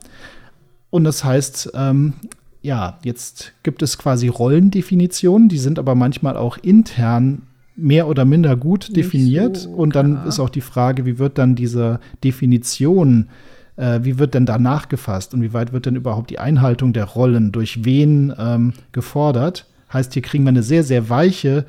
Und 0.89 1.03
das 1.03 1.23
heißt, 1.23 1.71
ähm, 1.73 2.13
ja, 2.61 2.99
jetzt 3.03 3.53
gibt 3.63 3.81
es 3.81 3.97
quasi 3.97 4.27
Rollendefinitionen, 4.27 5.49
die 5.49 5.57
sind 5.57 5.77
aber 5.77 5.93
manchmal 5.93 6.37
auch 6.37 6.57
intern 6.57 7.43
mehr 7.75 8.07
oder 8.07 8.25
minder 8.25 8.55
gut 8.55 8.85
Nicht 8.87 8.97
definiert. 8.97 9.57
So 9.57 9.69
und 9.69 9.95
dann 9.95 10.13
klar. 10.13 10.27
ist 10.27 10.39
auch 10.39 10.49
die 10.49 10.61
Frage, 10.61 11.05
wie 11.05 11.19
wird 11.19 11.37
dann 11.37 11.55
diese 11.55 11.99
Definition, 12.23 13.27
äh, 13.75 13.99
wie 14.03 14.17
wird 14.17 14.33
denn 14.33 14.45
da 14.45 14.57
nachgefasst 14.57 15.33
und 15.33 15.41
wie 15.41 15.53
weit 15.53 15.73
wird 15.73 15.85
denn 15.85 15.95
überhaupt 15.95 16.29
die 16.29 16.39
Einhaltung 16.39 16.93
der 16.93 17.05
Rollen 17.05 17.51
durch 17.51 17.83
wen 17.85 18.33
ähm, 18.37 18.73
gefordert? 18.91 19.67
Heißt, 19.91 20.13
hier 20.13 20.21
kriegen 20.21 20.45
wir 20.45 20.49
eine 20.49 20.63
sehr, 20.63 20.83
sehr 20.83 21.09
weiche 21.09 21.65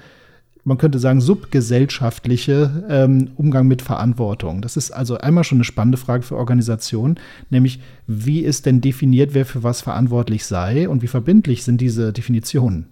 man 0.67 0.79
könnte 0.79 0.99
sagen, 0.99 1.21
subgesellschaftliche 1.21 2.85
ähm, 2.89 3.31
Umgang 3.37 3.69
mit 3.69 3.83
Verantwortung. 3.83 4.63
Das 4.63 4.77
ist 4.77 4.91
also 4.91 5.17
einmal 5.17 5.45
schon 5.45 5.59
eine 5.59 5.65
spannende 5.65 5.97
Frage 5.97 6.25
für 6.25 6.37
Organisationen, 6.37 7.21
nämlich 7.51 7.81
wie 8.09 8.41
ist 8.41 8.67
denn 8.67 8.81
definiert, 8.81 9.33
wer 9.33 9.47
für 9.47 9.63
was 9.63 9.81
verantwortlich 9.81 10.45
sei 10.45 10.89
und 10.89 11.03
wie 11.03 11.07
verbindlich 11.07 11.63
sind 11.63 11.81
diese 11.81 12.13
Definitionen? 12.13 12.87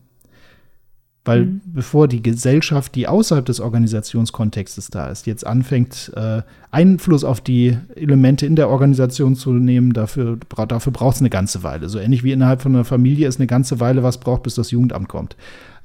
Weil 1.25 1.47
mhm. 1.47 1.61
bevor 1.65 2.07
die 2.07 2.23
Gesellschaft, 2.23 2.95
die 2.95 3.09
außerhalb 3.09 3.45
des 3.45 3.59
Organisationskontextes 3.59 4.91
da 4.91 5.09
ist, 5.09 5.27
jetzt 5.27 5.45
anfängt, 5.45 6.13
äh, 6.15 6.43
Einfluss 6.71 7.25
auf 7.25 7.41
die 7.41 7.77
Elemente 7.97 8.47
in 8.47 8.55
der 8.55 8.69
Organisation 8.69 9.35
zu 9.35 9.53
nehmen, 9.53 9.95
dafür, 9.95 10.39
dafür 10.69 10.93
braucht 10.93 11.17
es 11.17 11.23
eine 11.23 11.31
ganze 11.31 11.65
Weile. 11.65 11.89
So 11.89 11.99
ähnlich 11.99 12.23
wie 12.23 12.31
innerhalb 12.31 12.63
von 12.63 12.73
einer 12.73 12.85
Familie 12.85 13.27
ist 13.27 13.41
eine 13.41 13.49
ganze 13.49 13.81
Weile 13.81 14.05
was 14.05 14.19
braucht, 14.19 14.45
bis 14.45 14.55
das 14.55 14.71
Jugendamt 14.71 15.09
kommt. 15.09 15.35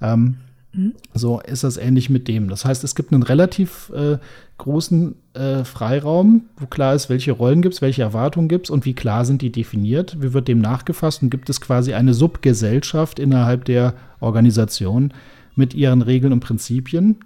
Ähm, 0.01 0.35
Mhm. 0.73 0.93
So 1.13 1.39
ist 1.39 1.63
das 1.63 1.77
ähnlich 1.77 2.09
mit 2.09 2.27
dem. 2.27 2.49
Das 2.49 2.65
heißt, 2.65 2.83
es 2.83 2.95
gibt 2.95 3.11
einen 3.11 3.23
relativ 3.23 3.89
äh, 3.89 4.17
großen 4.57 5.15
äh, 5.33 5.63
Freiraum, 5.63 6.45
wo 6.57 6.67
klar 6.67 6.93
ist, 6.95 7.09
welche 7.09 7.31
Rollen 7.31 7.61
gibt 7.61 7.75
es, 7.75 7.81
welche 7.81 8.03
Erwartungen 8.03 8.47
gibt 8.47 8.67
es 8.67 8.69
und 8.69 8.85
wie 8.85 8.93
klar 8.93 9.25
sind 9.25 9.41
die 9.41 9.51
definiert, 9.51 10.17
wie 10.21 10.33
wird 10.33 10.47
dem 10.47 10.59
nachgefasst 10.59 11.23
und 11.23 11.29
gibt 11.29 11.49
es 11.49 11.61
quasi 11.61 11.93
eine 11.93 12.13
Subgesellschaft 12.13 13.19
innerhalb 13.19 13.65
der 13.65 13.95
Organisation 14.19 15.13
mit 15.55 15.73
ihren 15.73 16.01
Regeln 16.01 16.33
und 16.33 16.41
Prinzipien. 16.41 17.17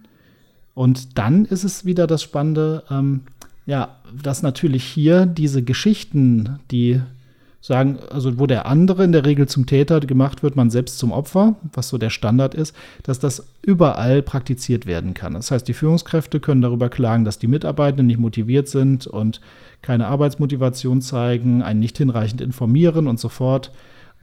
Und 0.73 1.17
dann 1.17 1.45
ist 1.45 1.63
es 1.63 1.85
wieder 1.85 2.07
das 2.07 2.23
Spannende, 2.23 2.83
ähm, 2.89 3.21
ja, 3.65 3.97
dass 4.21 4.41
natürlich 4.41 4.83
hier 4.83 5.25
diese 5.25 5.63
Geschichten, 5.63 6.59
die 6.71 7.01
sagen, 7.63 7.97
also 8.11 8.37
wo 8.37 8.45
der 8.45 8.65
andere 8.65 9.05
in 9.05 9.13
der 9.13 9.25
Regel 9.25 9.47
zum 9.47 9.65
Täter 9.65 10.01
gemacht 10.01 10.43
wird, 10.43 10.57
man 10.57 10.69
selbst 10.69 10.99
zum 10.99 11.13
Opfer, 11.13 11.55
was 11.71 11.87
so 11.87 11.97
der 11.97 12.09
Standard 12.09 12.53
ist, 12.53 12.75
dass 13.03 13.19
das 13.19 13.47
überall 13.61 14.21
praktiziert 14.21 14.85
werden 14.85 15.13
kann. 15.13 15.33
Das 15.33 15.49
heißt, 15.49 15.65
die 15.65 15.73
Führungskräfte 15.73 16.41
können 16.41 16.61
darüber 16.61 16.89
klagen, 16.89 17.23
dass 17.23 17.39
die 17.39 17.47
Mitarbeitenden 17.47 18.07
nicht 18.07 18.19
motiviert 18.19 18.67
sind 18.67 19.07
und 19.07 19.39
keine 19.81 20.07
Arbeitsmotivation 20.07 21.01
zeigen, 21.01 21.63
einen 21.63 21.79
nicht 21.79 21.97
hinreichend 21.97 22.41
informieren 22.41 23.07
und 23.07 23.17
so 23.17 23.29
fort 23.29 23.71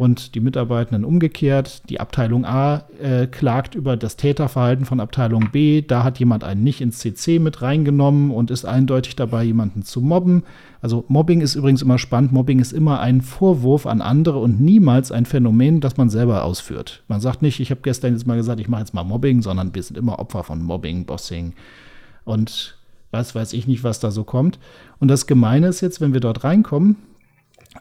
und 0.01 0.35
die 0.35 0.41
Mitarbeitenden 0.41 1.05
umgekehrt. 1.05 1.83
Die 1.91 2.01
Abteilung 2.01 2.47
A 2.47 2.85
äh, 3.03 3.27
klagt 3.27 3.75
über 3.75 3.99
das 3.99 4.17
Täterverhalten 4.17 4.87
von 4.87 4.99
Abteilung 4.99 5.51
B. 5.53 5.83
Da 5.83 6.05
hat 6.05 6.19
jemand 6.19 6.43
einen 6.43 6.65
nicht 6.65 6.81
ins 6.81 7.01
CC 7.01 7.39
mit 7.39 7.61
reingenommen 7.61 8.31
und 8.31 8.51
ist 8.51 8.65
eindeutig 8.65 9.15
dabei, 9.15 9.45
jemanden 9.45 9.83
zu 9.83 10.01
mobben. 10.01 10.45
Also 10.81 11.05
Mobbing 11.09 11.43
ist 11.43 11.55
übrigens 11.55 11.83
immer 11.83 11.99
spannend. 11.99 12.33
Mobbing 12.33 12.61
ist 12.61 12.73
immer 12.73 13.01
ein 13.01 13.21
Vorwurf 13.21 13.85
an 13.85 14.01
andere 14.01 14.39
und 14.39 14.59
niemals 14.59 15.13
ein 15.13 15.27
Phänomen, 15.27 15.83
das 15.83 15.99
man 15.99 16.09
selber 16.09 16.45
ausführt. 16.45 17.03
Man 17.09 17.21
sagt 17.21 17.43
nicht, 17.43 17.61
ich 17.61 17.71
habe 17.71 17.83
gestern 17.83 18.15
jetzt 18.15 18.27
mal 18.27 18.39
gesagt, 18.39 18.59
ich 18.59 18.69
mache 18.69 18.81
jetzt 18.81 18.95
mal 18.95 19.05
Mobbing, 19.05 19.43
sondern 19.43 19.75
wir 19.75 19.83
sind 19.83 19.99
immer 19.99 20.19
Opfer 20.19 20.45
von 20.45 20.63
Mobbing, 20.63 21.05
Bossing 21.05 21.53
und 22.25 22.79
was 23.11 23.35
weiß 23.35 23.53
ich 23.53 23.67
nicht, 23.67 23.85
was 23.85 24.01
da 24.01 24.11
so 24.11 24.25
kommt. 24.25 24.59
Und 24.99 25.09
das 25.09 25.27
Gemeine 25.27 25.67
ist 25.67 25.83
jetzt, 25.83 26.01
wenn 26.01 26.15
wir 26.15 26.21
dort 26.21 26.43
reinkommen, 26.43 26.97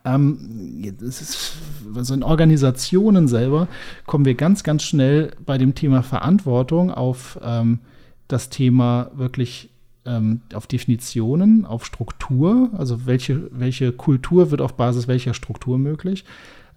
ähm, 0.06 0.84
ist, 1.02 1.54
also 1.95 2.13
in 2.13 2.23
Organisationen 2.23 3.28
selber 3.28 3.67
kommen 4.06 4.25
wir 4.25 4.36
ganz, 4.36 4.63
ganz 4.63 4.84
schnell 4.84 5.32
bei 5.45 5.58
dem 5.58 5.75
Thema 5.75 6.04
Verantwortung 6.04 6.91
auf 6.91 7.39
ähm, 7.43 7.80
das 8.28 8.49
Thema 8.49 9.10
wirklich 9.15 9.69
ähm, 10.06 10.41
auf 10.54 10.67
Definitionen, 10.67 11.65
auf 11.65 11.86
Struktur, 11.86 12.69
also 12.78 13.06
welche, 13.06 13.49
welche 13.52 13.91
Kultur 13.91 14.52
wird 14.52 14.62
auf 14.62 14.75
Basis 14.75 15.08
welcher 15.08 15.34
Struktur 15.34 15.78
möglich, 15.78 16.23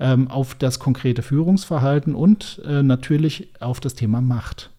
ähm, 0.00 0.28
auf 0.28 0.54
das 0.54 0.78
konkrete 0.78 1.22
Führungsverhalten 1.22 2.14
und 2.14 2.60
äh, 2.66 2.82
natürlich 2.82 3.48
auf 3.60 3.80
das 3.80 3.94
Thema 3.94 4.20
Macht. 4.20 4.70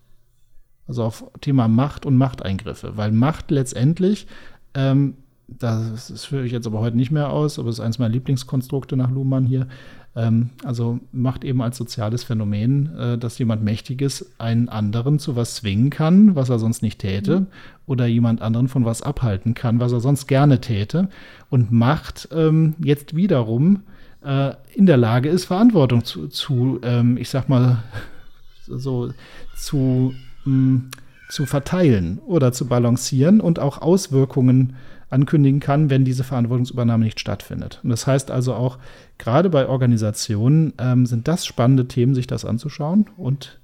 Also 0.87 1.03
auf 1.03 1.23
Thema 1.39 1.67
Macht 1.67 2.05
und 2.05 2.17
Machteingriffe, 2.17 2.97
weil 2.97 3.11
Macht 3.11 3.51
letztendlich 3.51 4.27
ähm, 4.73 5.15
das, 5.47 6.07
das 6.07 6.25
führe 6.25 6.45
ich 6.45 6.51
jetzt 6.51 6.67
aber 6.67 6.79
heute 6.79 6.97
nicht 6.97 7.11
mehr 7.11 7.29
aus, 7.29 7.59
aber 7.59 7.69
es 7.69 7.75
ist 7.75 7.81
eines 7.81 7.99
meiner 7.99 8.13
Lieblingskonstrukte 8.13 8.95
nach 8.95 9.11
Luhmann 9.11 9.45
hier. 9.45 9.67
Ähm, 10.15 10.51
also 10.63 10.99
macht 11.11 11.43
eben 11.43 11.61
als 11.61 11.77
soziales 11.77 12.23
Phänomen, 12.23 12.95
äh, 12.95 13.17
dass 13.17 13.37
jemand 13.39 13.63
Mächtiges 13.63 14.31
einen 14.37 14.69
anderen 14.69 15.19
zu 15.19 15.35
was 15.35 15.55
zwingen 15.55 15.89
kann, 15.89 16.35
was 16.35 16.49
er 16.49 16.59
sonst 16.59 16.81
nicht 16.81 16.99
täte, 16.99 17.41
mhm. 17.41 17.47
oder 17.87 18.05
jemand 18.05 18.41
anderen 18.41 18.67
von 18.67 18.85
was 18.85 19.01
abhalten 19.01 19.53
kann, 19.53 19.79
was 19.79 19.91
er 19.91 20.01
sonst 20.01 20.27
gerne 20.27 20.61
täte, 20.61 21.09
und 21.49 21.71
Macht 21.71 22.29
ähm, 22.31 22.75
jetzt 22.83 23.15
wiederum 23.15 23.83
äh, 24.23 24.53
in 24.73 24.85
der 24.85 24.97
Lage 24.97 25.29
ist, 25.29 25.45
Verantwortung 25.45 26.03
zu, 26.03 26.27
zu 26.27 26.79
ähm, 26.83 27.17
ich 27.17 27.29
sag 27.29 27.49
mal, 27.49 27.83
so 28.67 29.11
zu, 29.55 30.13
mh, 30.45 30.51
mm, 30.51 30.91
zu 31.29 31.45
verteilen 31.47 32.19
oder 32.19 32.51
zu 32.53 32.67
balancieren 32.67 33.41
und 33.41 33.57
auch 33.57 33.81
Auswirkungen 33.81 34.75
ankündigen 35.13 35.59
kann, 35.59 35.89
wenn 35.89 36.03
diese 36.03 36.23
Verantwortungsübernahme 36.23 37.05
nicht 37.05 37.19
stattfindet. 37.19 37.79
Und 37.83 37.91
das 37.91 38.07
heißt 38.07 38.31
also 38.31 38.55
auch, 38.55 38.79
gerade 39.17 39.49
bei 39.49 39.67
Organisationen 39.67 40.73
ähm, 40.79 41.05
sind 41.05 41.27
das 41.27 41.45
spannende 41.45 41.87
Themen, 41.87 42.15
sich 42.15 42.27
das 42.27 42.43
anzuschauen. 42.43 43.05
Und 43.15 43.59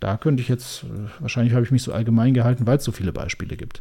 da 0.00 0.16
könnte 0.16 0.42
ich 0.42 0.48
jetzt, 0.48 0.84
äh, 0.84 1.08
wahrscheinlich 1.20 1.54
habe 1.54 1.64
ich 1.64 1.70
mich 1.70 1.82
so 1.82 1.92
allgemein 1.92 2.34
gehalten, 2.34 2.66
weil 2.66 2.78
es 2.78 2.84
so 2.84 2.92
viele 2.92 3.12
Beispiele 3.12 3.56
gibt. 3.56 3.80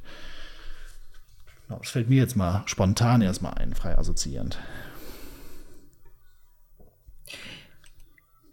Das 1.68 1.90
fällt 1.90 2.10
mir 2.10 2.18
jetzt 2.18 2.38
mal 2.38 2.64
spontan 2.66 3.22
erstmal 3.22 3.56
ein, 3.56 3.74
frei 3.74 3.98
assoziierend. 3.98 4.60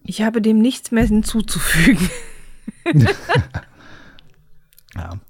Ich 0.03 0.23
habe 0.23 0.43
dem 0.43 0.59
nichts 0.59 0.91
mehr 0.91 1.05
hinzuzufügen. 1.07 2.11
ja. 4.97 5.21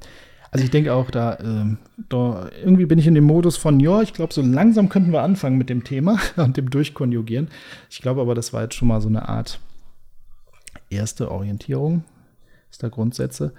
Also 0.54 0.64
ich 0.66 0.70
denke 0.70 0.94
auch, 0.94 1.10
da, 1.10 1.34
äh, 1.34 1.76
da 2.08 2.48
irgendwie 2.62 2.86
bin 2.86 3.00
ich 3.00 3.08
in 3.08 3.16
dem 3.16 3.24
Modus 3.24 3.56
von, 3.56 3.80
ja, 3.80 4.02
ich 4.02 4.12
glaube, 4.12 4.32
so 4.32 4.40
langsam 4.40 4.88
könnten 4.88 5.10
wir 5.10 5.22
anfangen 5.22 5.58
mit 5.58 5.68
dem 5.68 5.82
Thema 5.82 6.20
und 6.36 6.56
dem 6.56 6.70
Durchkonjugieren. 6.70 7.48
Ich 7.90 8.00
glaube 8.00 8.20
aber, 8.20 8.36
das 8.36 8.52
war 8.52 8.62
jetzt 8.62 8.76
schon 8.76 8.86
mal 8.86 9.00
so 9.00 9.08
eine 9.08 9.28
Art 9.28 9.58
erste 10.90 11.32
Orientierung 11.32 12.04
ist 12.70 12.84
da 12.84 12.88
Grundsätze. 12.88 13.52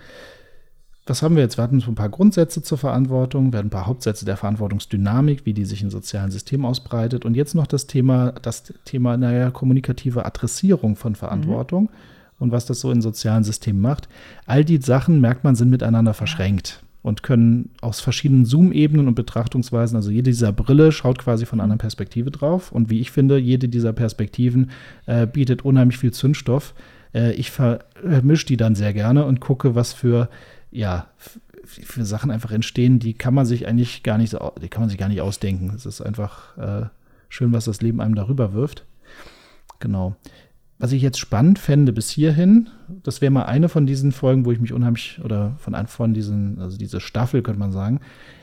Was 1.06 1.22
haben 1.22 1.36
wir 1.36 1.44
jetzt? 1.44 1.58
Wir 1.58 1.64
hatten 1.64 1.82
so 1.82 1.92
ein 1.92 1.96
paar 1.96 2.10
Grundsätze 2.10 2.64
zur 2.64 2.78
Verantwortung, 2.78 3.52
wir 3.52 3.60
hatten 3.60 3.68
ein 3.68 3.72
paar 3.72 3.88
Hauptsätze 3.88 4.24
der 4.24 4.38
Verantwortungsdynamik, 4.38 5.46
wie 5.46 5.54
die 5.54 5.66
sich 5.66 5.82
in 5.84 5.92
sozialen 5.92 6.32
Systemen 6.32 6.66
ausbreitet. 6.66 7.26
Und 7.26 7.36
jetzt 7.36 7.56
noch 7.56 7.68
das 7.68 7.88
Thema, 7.88 8.32
das 8.42 8.64
Thema, 8.86 9.18
naja, 9.18 9.52
kommunikative 9.52 10.26
Adressierung 10.26 10.96
von 10.96 11.16
Verantwortung 11.16 11.84
mhm. 11.84 12.15
Und 12.40 12.52
was 12.52 12.66
das 12.66 12.80
so 12.80 12.92
in 12.92 13.02
sozialen 13.02 13.44
Systemen 13.44 13.82
macht. 13.82 14.10
All 14.46 14.66
die 14.66 14.78
Sachen, 14.78 15.22
merkt 15.22 15.44
man, 15.44 15.56
sind 15.56 15.70
miteinander 15.70 16.14
verschränkt 16.14 16.84
und 17.02 17.22
können 17.22 17.70
aus 17.82 18.02
verschiedenen 18.02 18.46
Zoom-Ebenen 18.46 19.08
und 19.08 19.14
Betrachtungsweisen, 19.14 19.96
also 19.96 20.10
jede 20.10 20.32
dieser 20.32 20.52
Brille 20.52 20.92
schaut 20.92 21.20
quasi 21.20 21.46
von 21.46 21.60
einer 21.60 21.66
anderen 21.66 21.80
Perspektive 21.80 22.32
drauf. 22.32 22.72
Und 22.72 22.90
wie 22.90 23.00
ich 23.00 23.12
finde, 23.12 23.38
jede 23.38 23.70
dieser 23.70 23.94
Perspektiven 23.94 24.72
äh, 25.06 25.28
bietet 25.28 25.64
unheimlich 25.64 26.00
viel 26.00 26.12
Zündstoff. 26.12 26.74
Äh, 27.14 27.34
ich 27.34 27.52
vermische 27.52 28.48
die 28.48 28.58
dann 28.58 28.74
sehr 28.74 28.92
gerne 28.92 29.26
und 29.26 29.40
gucke, 29.40 29.76
was 29.76 29.94
für 29.94 30.30
ja, 30.72 31.08
für 31.64 32.06
Sachen 32.06 32.32
einfach 32.32 32.52
entstehen, 32.52 33.00
die 33.00 33.14
kann 33.14 33.34
man 33.34 33.46
sich 33.46 33.68
eigentlich 33.68 34.04
gar 34.04 34.18
nicht 34.18 34.36
die 34.62 34.68
kann 34.68 34.82
man 34.82 34.90
sich 34.90 34.98
gar 34.98 35.10
nicht 35.10 35.22
ausdenken. 35.22 35.74
Es 35.76 35.86
ist 35.86 36.02
einfach 36.02 36.58
äh, 36.58 36.88
schön, 37.30 37.54
was 37.54 37.66
das 37.66 37.82
Leben 37.82 38.02
einem 38.02 38.16
darüber 38.16 38.54
wirft. 38.54 38.86
Genau. 39.80 40.16
Was 40.78 40.92
ich 40.92 41.02
jetzt 41.02 41.20
spannend 41.20 41.58
fände 41.58 41.94
bis 41.94 42.10
hierhin, 42.10 42.70
das 43.04 43.22
wäre 43.22 43.32
mal 43.32 43.44
eine 43.44 43.70
von 43.70 43.86
diesen 43.86 44.12
Folgen, 44.12 44.46
wo 44.46 44.52
ich 44.52 44.60
mich 44.60 44.74
unheimlich, 44.74 45.22
oder 45.24 45.56
von 45.58 45.74
von 45.88 46.14
diesen, 46.14 46.60
also 46.60 46.78
diese 46.78 47.00
Staffel 47.00 47.42
könnte 47.42 47.60
man 47.60 47.72
sagen, 47.72 48.02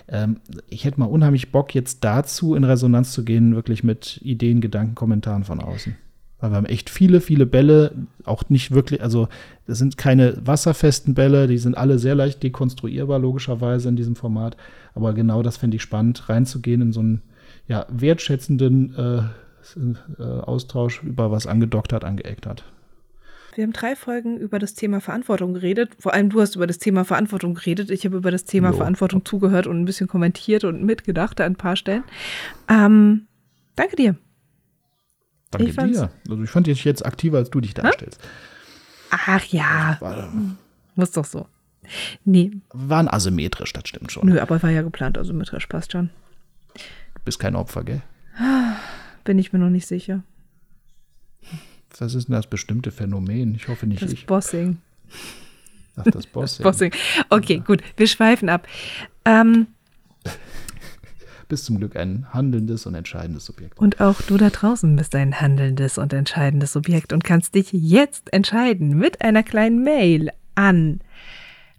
ähm, 0.09 0.39
ich 0.71 0.85
hätte 0.85 0.99
mal 0.99 1.07
unheimlich 1.07 1.53
Bock, 1.53 1.75
jetzt 1.75 2.05
dazu 2.05 2.55
in 2.55 2.65
Resonanz 2.65 3.13
zu 3.13 3.25
gehen, 3.25 3.55
wirklich 3.55 3.85
mit 3.85 4.19
Ideen, 4.23 4.63
Gedanken, 4.63 4.95
Kommentaren 4.95 5.45
von 5.45 5.61
außen. 5.61 5.95
Weil 6.41 6.51
wir 6.51 6.57
haben 6.57 6.67
echt 6.67 6.91
viele, 6.91 7.21
viele 7.21 7.47
Bälle, 7.47 7.93
auch 8.25 8.45
nicht 8.49 8.73
wirklich, 8.73 9.03
also 9.03 9.29
das 9.67 9.79
sind 9.79 9.97
keine 9.97 10.37
wasserfesten 10.45 11.15
Bälle, 11.15 11.47
die 11.47 11.59
sind 11.59 11.77
alle 11.77 11.99
sehr 11.99 12.15
leicht 12.15 12.43
dekonstruierbar, 12.43 13.19
logischerweise 13.19 13.91
in 13.91 13.97
diesem 13.97 14.17
Format. 14.17 14.57
Aber 14.95 15.13
genau 15.13 15.43
das 15.43 15.59
fände 15.59 15.77
ich 15.77 15.83
spannend, 15.83 16.29
reinzugehen 16.29 16.81
in 16.81 16.93
so 16.93 17.01
einen 17.01 17.23
ja, 17.69 17.87
wertschätzenden 17.91 18.95
äh, 18.97 19.23
Austausch 20.19 21.03
über 21.03 21.31
was 21.31 21.47
angedockt 21.47 21.93
hat, 21.93 22.05
angeeckt 22.05 22.47
hat. 22.47 22.65
Wir 23.55 23.65
haben 23.65 23.73
drei 23.73 23.97
Folgen 23.97 24.39
über 24.39 24.59
das 24.59 24.75
Thema 24.75 25.01
Verantwortung 25.01 25.53
geredet. 25.55 25.91
Vor 25.99 26.15
allem 26.15 26.31
du 26.31 26.41
hast 26.41 26.57
über 26.57 26.67
das 26.67 26.79
Thema 26.79 27.05
Verantwortung 27.05 27.55
geredet. 27.55 27.91
Ich 27.91 28.05
habe 28.07 28.17
über 28.17 28.31
das 28.31 28.45
Thema 28.45 28.71
jo. 28.71 28.77
Verantwortung 28.77 29.25
zugehört 29.25 29.67
und 29.67 29.79
ein 29.79 29.85
bisschen 29.85 30.09
kommentiert 30.09 30.65
und 30.65 30.83
mitgedacht 30.83 31.41
an 31.41 31.53
ein 31.53 31.57
paar 31.57 31.77
Stellen. 31.77 32.05
Ähm, 32.69 33.27
danke 33.77 33.97
dir. 33.97 34.17
Danke 35.51 35.69
ich 35.69 35.77
dir. 35.77 36.11
Also 36.29 36.43
ich 36.43 36.51
fand 36.51 36.67
dich 36.67 36.85
jetzt 36.85 37.05
aktiver, 37.05 37.39
als 37.39 37.51
du 37.51 37.61
dich 37.61 37.75
darstellst. 37.75 38.21
Ach 39.11 39.45
ja. 39.45 39.99
Muss 40.95 41.11
doch 41.11 41.27
so. 41.27 41.47
Nee. 42.25 42.53
Waren 42.73 43.09
asymmetrisch, 43.09 43.73
das 43.75 43.87
stimmt 43.87 44.13
schon. 44.13 44.27
Nö, 44.29 44.41
aber 44.41 44.63
war 44.63 44.71
ja 44.71 44.83
geplant, 44.83 45.19
asymmetrisch 45.19 45.67
passt 45.67 45.93
schon. 45.93 46.09
Du 46.75 47.21
bist 47.25 47.39
kein 47.39 47.55
Opfer, 47.55 47.85
gell? 47.85 48.03
Bin 49.25 49.39
ich 49.39 49.53
mir 49.53 49.59
noch 49.59 49.71
nicht 49.71 49.87
sicher. 49.87 50.23
Was 51.99 52.15
ist 52.15 52.29
denn 52.29 52.35
das 52.35 52.47
bestimmte 52.47 52.91
Phänomen? 52.91 53.55
Ich 53.55 53.69
hoffe 53.69 53.87
nicht 53.87 54.03
das 54.03 54.13
ich. 54.13 54.27
Bossing. 54.27 54.79
Ach, 55.97 56.05
das 56.05 56.27
Bossing. 56.27 56.65
Das 56.65 56.73
Bossing. 56.73 56.93
Okay, 57.29 57.63
gut. 57.65 57.83
Wir 57.97 58.07
schweifen 58.07 58.49
ab. 58.49 58.67
Ähm, 59.25 59.67
bist 61.53 61.67
zum 61.67 61.77
Glück 61.77 61.97
ein 61.97 62.27
handelndes 62.33 62.87
und 62.87 62.95
entscheidendes 62.95 63.45
Subjekt. 63.45 63.79
Und 63.79 64.01
auch 64.01 64.23
du 64.23 64.39
da 64.39 64.49
draußen 64.49 64.97
bist 64.97 65.15
ein 65.15 65.39
handelndes 65.39 65.99
und 65.99 66.15
entscheidendes 66.15 66.73
Subjekt 66.73 67.13
und 67.13 67.25
kannst 67.25 67.55
dich 67.55 67.71
jetzt 67.73 68.33
entscheiden 68.33 68.97
mit 68.97 69.21
einer 69.21 69.43
kleinen 69.43 69.85
Mail 69.85 70.31
an 70.55 71.01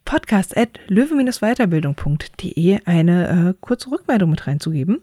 podcast.löwe-weiterbildung.de 0.06 2.82
eine 2.86 3.50
äh, 3.50 3.56
kurze 3.60 3.90
Rückmeldung 3.90 4.30
mit 4.30 4.46
reinzugeben. 4.46 5.02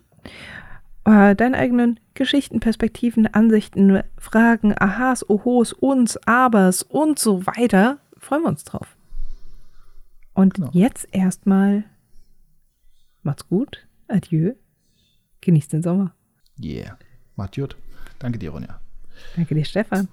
Äh, 1.05 1.35
deine 1.35 1.57
eigenen 1.57 1.99
Geschichten, 2.15 2.61
Perspektiven, 2.61 3.27
Ansichten, 3.27 4.03
Fragen, 4.19 4.75
Ahas, 4.79 5.29
Ohos, 5.29 5.73
uns, 5.73 6.17
Abers 6.27 6.83
und 6.83 7.19
so 7.19 7.47
weiter. 7.47 7.99
Freuen 8.19 8.43
wir 8.43 8.49
uns 8.49 8.65
drauf. 8.65 8.97
Und 10.35 10.55
genau. 10.55 10.71
jetzt 10.73 11.09
erstmal 11.13 11.85
macht's 13.23 13.49
gut. 13.49 13.87
Adieu. 14.09 14.55
Genießt 15.41 15.73
den 15.73 15.83
Sommer. 15.83 16.15
Yeah. 16.63 16.99
Macht 17.37 17.57
gut. 17.57 17.77
Danke 18.19 18.39
dir, 18.39 18.51
Ronja. 18.51 18.81
Danke 19.37 19.55
dir, 19.55 19.65
Stefan. 19.65 20.09